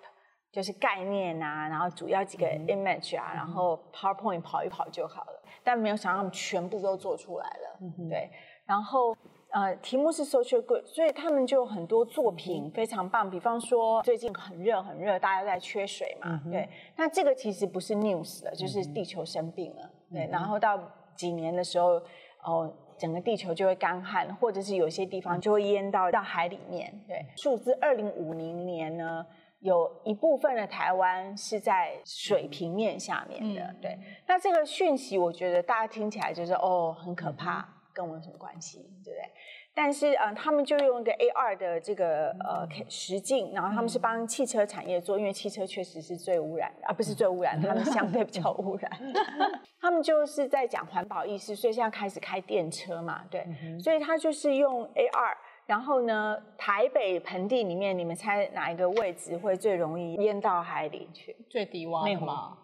[0.53, 5.43] 就是概念啊，然后主要几个 image 啊，然后 PowerPoint 跑一跑就好了。
[5.61, 7.79] 但没有想到他们全部都做出来了，
[8.09, 8.29] 对。
[8.65, 9.13] 然后。
[9.55, 13.29] 呃，题目是 social good，所以他们就有很多作品非常棒。
[13.29, 16.67] 比方说，最近很热很热，大家在缺水嘛，嗯、对。
[16.97, 20.27] 那这个其实不是 news 了，就是地球生病了，嗯、对。
[20.29, 20.77] 然后到
[21.15, 22.01] 几年的时候，
[22.43, 26.93] 哦，整个地球就会干旱，或者是有些地方就会淹到到海里面。
[27.07, 29.25] 对，数字二零五零年呢，
[29.61, 33.61] 有一部分的台湾是在水平面下面的。
[33.61, 33.97] 嗯、对，
[34.27, 37.65] 那这个讯息，我觉得大家听起来就是哦，很可怕。
[37.95, 39.31] 嗯跟我有什么关系，对不对？
[39.73, 48.91] 但是，嗯、呃，他们就用一个 AR 的这个呃实境，然后他们是帮汽车产业做，因为汽车确实是最污染的，而、啊、不是最污染，他们相对比较污染。
[49.79, 53.45] 他们就是在讲环保意识，所以现在开始开电车嘛，对。
[53.63, 55.33] 嗯、所以他就是用 AR，
[55.65, 61.35] 然后呢，台北盆地里面，你们猜哪一个位置会最容易淹到海里去？
[61.49, 62.57] 最低洼吗？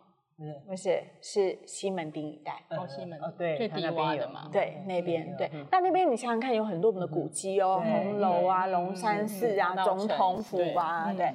[0.68, 2.54] 不是，是西门町一带。
[2.70, 4.50] 哦，西门哦，对，最低洼的嘛。
[4.52, 5.50] 对，那边对。
[5.72, 11.34] 那那边你想想看，有很多我们的古迹哦，红楼啊、龙山寺啊、总统府啊，对。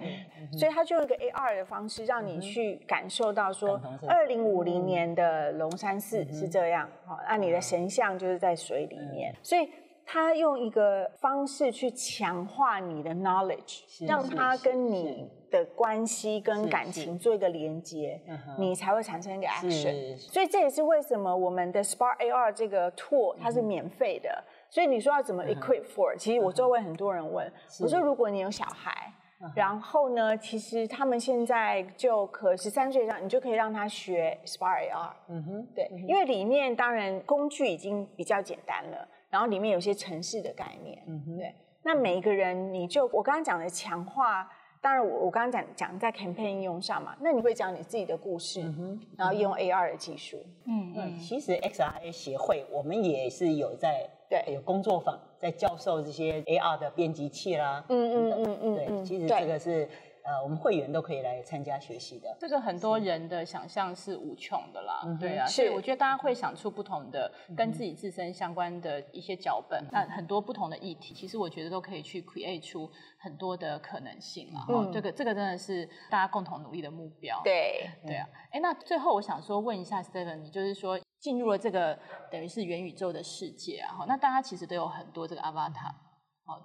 [0.56, 6.88] 所以它就用一个 AR 的方式，让你去感受到说，二零五零年的龙山寺是这样。
[7.04, 9.34] 好，那你的神像就是在水里面。
[9.42, 9.68] 所以
[10.06, 18.20] 他用一个方式去强化你的 knowledge，让他跟你的关系跟感情做一个连接，
[18.56, 20.16] 你才会产生一个 action。
[20.16, 24.44] 所以这也是为什么我们的 Spark AR 这个 tool 它是免费的。
[24.70, 26.16] 所以你说要怎么 equip for？
[26.16, 29.12] 其实我周围很多人问我说，如果你有小孩。
[29.54, 35.10] 然后呢，其实他们现在就可十三岁以上，你就可以让他学 Spark AR。
[35.28, 41.02] 嗯哼，对，因为里面当然工具已经比较简单了，然后里面有些城市的概念。
[41.06, 41.54] 嗯哼，对。
[41.82, 44.50] 那每一个人，你就我刚刚讲的强化，
[44.80, 50.44] 当然我我刚刚讲讲在 campaign 应用上嘛，那你会讲你自己的故事，嗯哼，然后用 AR 的技术。
[50.66, 54.08] 嗯嗯，其实 XRA 协会我们也是有在。
[54.28, 59.88] 对，有工作坊在教授这些 AR 的编辑器啦，嗯嗯嗯嗯，对，其实这个是
[60.26, 62.36] 呃，我们会员都可以来参加学习的。
[62.40, 74.66] 这个很多人的想象是无穷的啦，对啊，所以我觉得大家会想出不同的跟自己自身相关的一些脚本，那很多不同的议题，其实我觉得都可以去 create 出很多的可能性嘛。
[74.68, 77.40] 嗯，这个这个真的是大家共同努力的目标。
[77.44, 78.26] 对，对啊。
[78.50, 80.98] 哎，那最后我想说问一下 Steven，你就是说。
[81.18, 81.98] 进入了这个
[82.30, 85.90] 等于是元宇宙的世界啊，那大家其实都有很多这个 avatar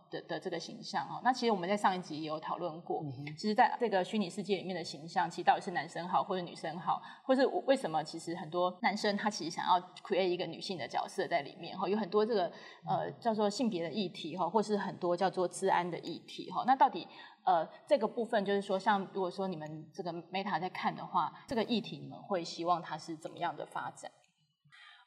[0.10, 1.22] 的的这个形象哦。
[1.24, 3.04] 那其实我们在上一集也有讨论过，
[3.38, 12.52] 其实在这个虚拟世界里面的形象，其实到底是男生好或者女生好，或是为什么其实很多男生他其实想要 create 一个女性的角色在里面哈，有很多这个
[12.88, 16.64] 呃叫做性别的议题哈，或是很多叫做治安的议题哈。
[16.66, 17.08] 那到底
[17.44, 24.12] 呃这个部分就是说，像如果说你们这个 Meta 在看的话，这个议题你们会希望它是怎么样的发展？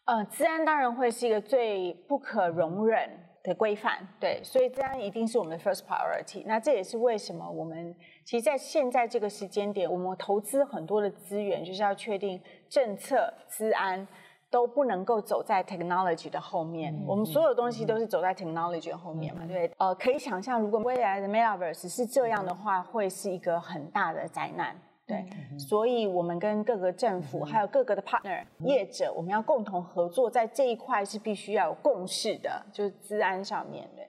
[0.07, 3.09] 呃，治安当然会是一个最不可容忍
[3.45, 6.43] 的规范，对，所以治安一定是我们的 first priority。
[6.47, 12.41] 那这也是为什么我们其实，在现在这个时间点，我们投资很多的资源，就是要确定
[12.71, 14.09] 政策、治安
[14.49, 16.95] 都不能够走在 technology 的后面。
[16.95, 19.71] 嗯、我们所有东西都是走在 technology 的后面嘛，对。
[19.77, 24.75] 呃，可以想象，如果未来的 metaverse 是这样的话，会是一个很大的灾难。
[25.07, 25.23] 对，
[25.59, 34.03] 所以我们跟各个政府还有各个的 partner 业者，我们要共同合作，在这一块是必须要有共识的，就是治安上面的。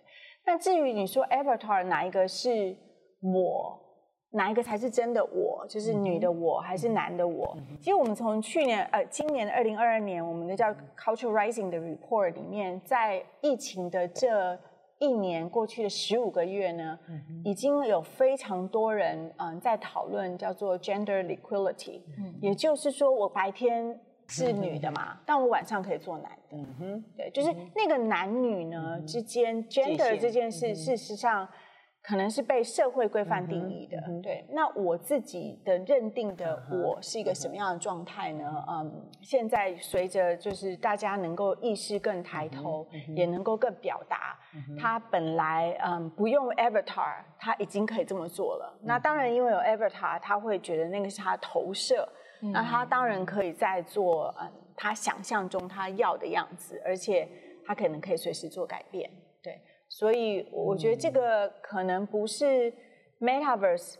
[0.45, 2.73] 那至于你说 avatar 哪一个是
[3.21, 3.77] 我，
[4.31, 7.57] 哪一个才是真的我，就是女的我还是男的我？
[7.79, 14.57] 其实我们从去年呃，今年二零二二年我们的叫 Culture Rising 的 report 里面，在疫情的这。
[14.99, 27.03] 一年过去的十五个月呢，嗯、已经有非常多人嗯在讨论叫做 gender equality，嗯、也就是说我白天是女的嘛，嗯、但我晚上可以做男的，嗯、哼。
[27.17, 31.47] 对，就是那个男女呢、嗯、之间 gender 这件事，事实上。
[32.07, 34.45] 可能是被社会规范定义的，嗯、对。
[34.49, 38.65] 那我自己的认定的我是一个什么样的状态呢？
[38.69, 48.77] 嗯，现在随着就是大家能够意识更抬头，也能够更表达，嗯、他本来嗯不用 avatar，他已经可以这么做了。
[48.81, 52.07] 嗯、那当然，因为有 avatar，他会觉得那个是他投射，
[52.41, 57.27] 嗯、那他当然可以再做嗯他想象中他要的样子，而且
[57.65, 59.09] 他可能可以随时做改变，
[59.41, 59.59] 对。
[59.87, 62.73] 所以我觉得这个可能不是
[63.19, 63.95] Metaverse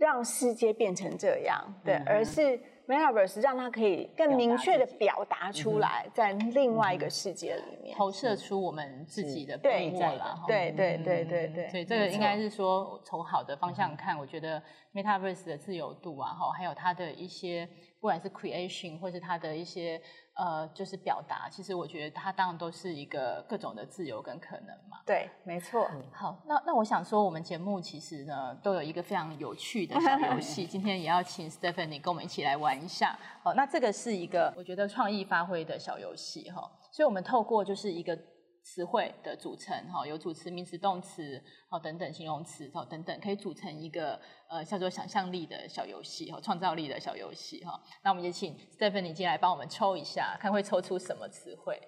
[0.00, 11.68] 让世界变成这样，对，而是 Metaverse 让它可以更明确的表达出来，在另外一个世界里面投射出我们自己的对在了，对对对对对。
[11.68, 17.68] 所以这个应该是说从好的方向看，我觉得 Metaverse 的自由度啊，哈，还有它的一些
[18.00, 20.00] 不管是 creation 或是它的一些。
[20.34, 24.98] 呃，就是表达，其实我觉得它当然都是一个各种的自由跟可能嘛。
[25.06, 25.88] 对，没错。
[26.12, 33.18] 好，那那我想说，我们节目其实呢都有一个非常有趣的小游戏， 今天也要请 Stephanie 跟我们一起来玩一下。
[33.42, 38.18] 好，那这个是一个我觉得创意发挥的小游戏哈，所以我们透过就是一个。
[38.64, 47.78] 词汇的组成，哈，有主词、名词、动词，哦，等等形容词，哦，等等，可以组成一个呃叫做想象力的小游戏，哈，创造力的小游戏，哈。
[48.02, 51.78] 那我们也请 Stephanie 进来帮我们抽一下，看会抽出什么词汇。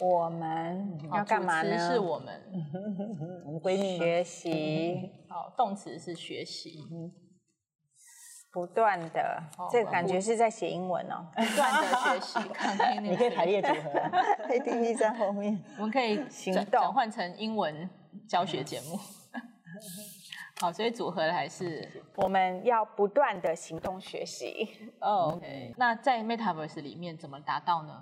[0.00, 1.90] 我们要干嘛呢？
[1.90, 2.42] 是我们，
[3.44, 5.10] 我们闺蜜学习。
[5.28, 6.80] 好，动词是学习。
[8.52, 11.26] 不断的，这个感觉是在写英文哦。
[11.34, 12.38] 不断的学习，
[13.00, 13.98] 你可以排列组合
[14.48, 15.58] ，APP 在后面。
[15.78, 17.88] 我们可以行动转换成英文
[18.28, 18.98] 教学节目。
[20.60, 24.92] 好，所以组合的还是我们要不断的行动学习。
[25.00, 25.74] 哦，OK。
[25.76, 28.00] 那在 Metaverse 里面怎么达到呢？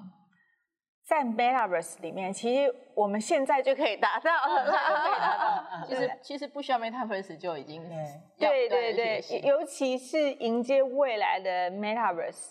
[1.11, 4.65] 在 Metaverse 里面，其实我们现在就可以达到了。
[4.65, 5.85] 可以达到。
[5.89, 7.83] 其实其实不需要 Metaverse 就已经
[8.39, 12.51] 对对对，尤其是迎接未来的 Metaverse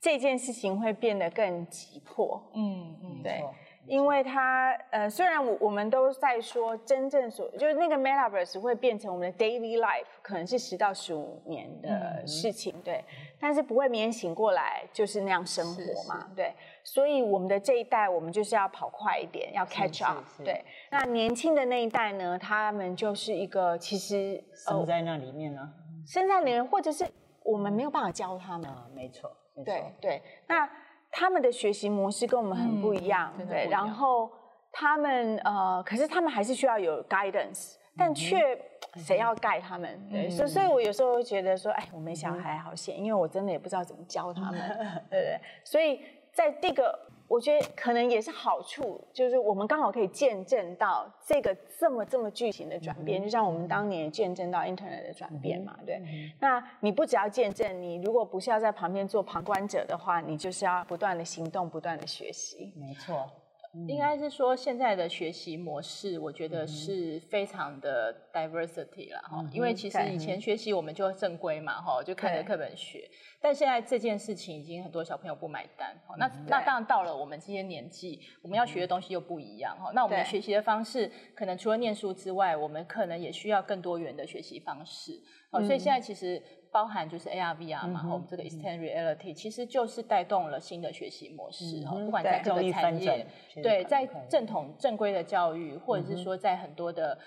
[0.00, 2.42] 这件事情会变得更急迫。
[2.54, 3.40] 嗯嗯，对，
[3.86, 13.04] 因为它呃，虽然我我们都在说真正所就是那个 Metaverse 会变成我们的 daily life，可能是十到十五年的事情，对，
[13.38, 16.52] 但是不会明天醒过来就是那样生活嘛，对，
[16.84, 20.64] 所以我们的这一代，我们就是要跑快一点，要 catch up，对。
[20.90, 25.68] 那年轻的那一代呢，他们就是一个其实生在那里面呢、啊，
[26.06, 27.06] 生在里面，或者是
[27.44, 30.68] 我们没有办法教他们，啊、没错，没错，对对，那。
[31.14, 33.68] 他们的学习模式跟我们很不一样，嗯、对。
[33.68, 34.32] 然后
[34.72, 38.58] 他们呃，可是他们还是需要有 guidance，但却
[38.96, 39.90] 谁要盖他们？
[40.08, 44.58] 嗯、对，所以所以我有时候会觉得说，哎，我没小孩好险，因为我真的也不知道怎么教他们，
[45.10, 45.38] 对不对？
[45.64, 46.00] 所以
[46.32, 46.98] 在这个。
[47.28, 56.02] 我觉得可能也是好处，就是我们刚好可以见证到这个这么这么巨型的转变，就像我们当年见证到 Internet 的转变嘛，对。
[56.38, 62.70] 那你不只要见证，你如果不是要在旁边做旁观者的话，你就是要不断的行动，不断的学习。
[62.76, 63.26] 没错。
[63.88, 69.42] 应该是说，现在的学习模式，我觉得是非常的 diversity 了哈。
[69.50, 73.08] 因为其实以前学习我们就正规嘛哈，就看着课本学。
[73.40, 75.96] 但现在这件事情已经很多小朋友不买单。
[76.18, 79.90] 那那当然到了我们这些年纪，我们要学的东西又不一样哈。
[79.94, 85.18] 那我们学习的方式，可能除了念书之外，我们可能也需要更多元的学习方式。
[85.50, 86.42] 好，所以现在其实。
[86.72, 93.26] 包含就是 AR、VR 嘛，我们这个 Extended Reality 其实就是带动了新的学习模式哈，不管在各个产业，
[93.62, 97.18] 对，在正统正规的教育，或者是说在很多的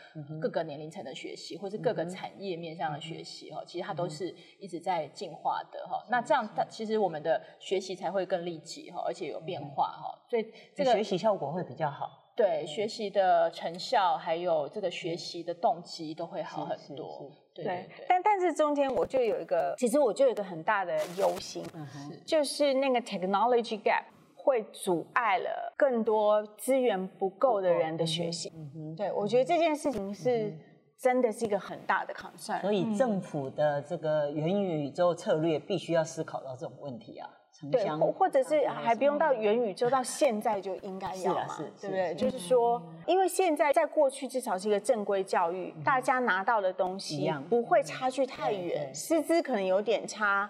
[0.41, 6.03] 各个年龄层的学习，或是各个产业面上的学习哈，其实它都是一直在进化的哈。
[6.09, 12.33] 那这样，它其实我们的学习才会更立即哈，而且有变化哈，所以这个学习效果会比较好。
[12.35, 17.31] 对，学习的成效还有这个学习的动机都会好很多。
[17.55, 24.03] 对，对，对，但但是中间我就有一个，其实我就有一个很大的忧心，是就是那个 technology gap
[24.35, 28.51] 会阻碍了更多资源不够的人的学习。
[28.53, 30.53] 嗯哼，对，我觉得这件事情是
[30.99, 32.59] 真的是一个很大的 concern。
[32.61, 37.29] 所以政府的这个元宇宙策略必须要思考到这种问题啊。
[37.71, 42.15] 对，或者是还不用到元宇宙，到现在就应该要嘛，对不对？
[42.15, 50.49] 就是说，因为现在在过去至少是一个正规教育，大家拿到的东西不会差距太远，师资可能有点差，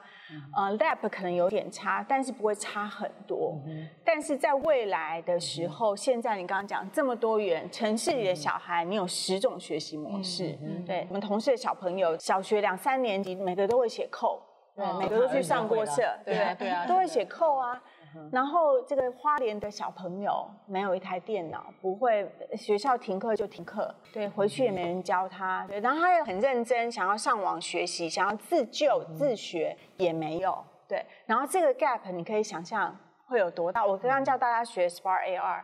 [0.56, 3.60] 呃，lab 可能有点差，但是不会差很多。
[4.03, 10.58] 但是在未来的时候，现在你刚刚讲这么多元，城市里的小孩，你有十种学习模式。
[10.86, 14.39] 对，我们同事的小朋友，小学两三年级，每个都会写 code。
[14.76, 15.95] 对，每个都去上过课，
[16.26, 17.82] 对啊，对啊，都会写扣啊。
[18.32, 31.05] 然后这个花莲的小朋友没有一台电脑，不会学校停课就停课，对，回去也没人教他，对，然后他也很认真，想要上网学习，想要自救自学也没有，对。
[31.26, 32.97] 然后这个 gap 你可以想象
[33.28, 33.86] 会有多大？
[33.86, 35.63] 我刚刚叫大家学 Spark AR。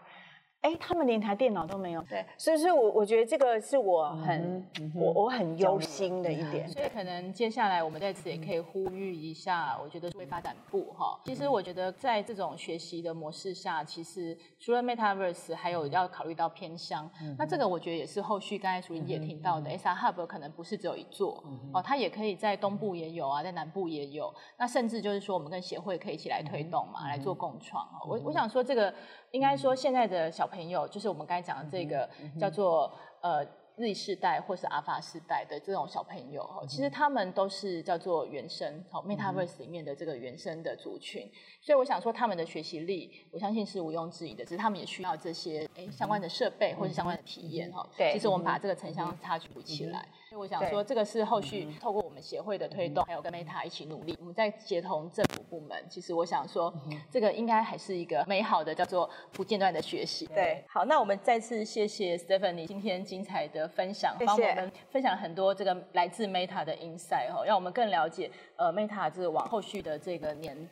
[0.61, 6.67] 哎，他们连台电脑都没有，对，所以是我我觉得这个是我很、嗯、我我很忧心的一点。
[6.69, 17.09] 所以可能接下来我们在此也可以呼吁一下，我觉得社会发展部哈，其实我觉得在这种学习的模式下，其实除了 Metaverse，还有要考虑到偏乡。
[17.19, 24.31] 嗯、那这个我觉得也是后续刚才淑玲姐听到的、嗯、，SR Hub 可能不是只有一座、嗯、哦，它也可以在东部也有啊，在南部也有。
[24.57, 27.83] 那甚至就是说，我们跟协会可以一起来推动嘛，嗯、来做共创。
[28.07, 28.93] 我我想说这个。
[29.31, 32.91] 应该说，现在的小朋友就是我们刚才讲的这个叫做
[33.21, 33.41] 呃
[33.77, 41.29] Z 世代或是阿法世代的这种小朋友，其实他们都是叫做原生好 Metaverse 里面的这个原生的族群。
[41.61, 44.43] 所以我想说，他们的学习力，我相信是毋庸置疑的。
[44.43, 47.87] 只是他们也需要这些诶相关的设备或是相关的体验哈。
[47.97, 50.07] 对，其实我们把这个城乡差距补起来。
[50.29, 55.83] 所以我想说，这个是后续透过我们协会的推动，还有跟 Meta 一起努力，我们在协同政府部门。
[55.89, 56.71] 其实我想说，
[57.09, 60.27] 这个应该还是一个美好的叫做不间断的学习。
[60.27, 70.69] 对，好，那我们再次谢谢 Stephanie 今天精彩的分享，帮我们分享很多这个来自 Meta 的 insight 哈，让我们更了解呃 Meta 这个往后续的这个年。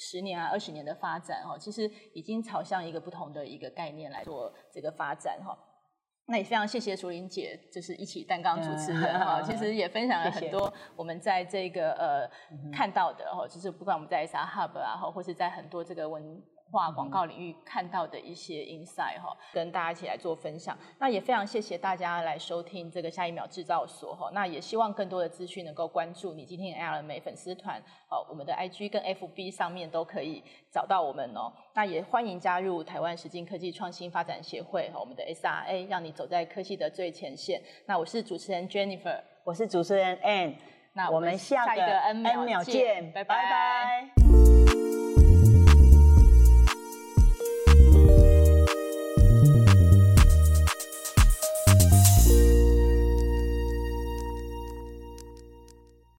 [0.00, 5.58] 十年啊，二十年的发展哈，其实已经朝向一个不同的一个概念来做这个发展哈。
[6.28, 9.42] 那也非常谢谢淑铃姐，就是一起担纲主持 人哈。
[9.42, 12.30] 其实也分享了很多我们在这个呃
[12.70, 16.42] 看到的哈，就是不管我们在 S R Hub 啊，或是在很多这个文。
[16.70, 20.76] 化广告领域看到的一些 insight 哈，跟大家一起来做分享。
[20.98, 24.30] 那也非常谢谢大家来收听这个下一秒制造所哈。
[24.32, 31.52] 那也希望更多的资讯能够关注你今天没粉丝团哦，我们的 IG 跟 FB 上面都可以找到我们哦。
[31.74, 37.62] 那也欢迎加入台湾实境科技创新发展协会和我们的 SRA，让你走在科技的最前线。
[37.86, 40.54] 那我是主持人 Jennifer，我是主持人 Ann。
[40.92, 44.10] 那我们下一个 N 秒见，拜拜。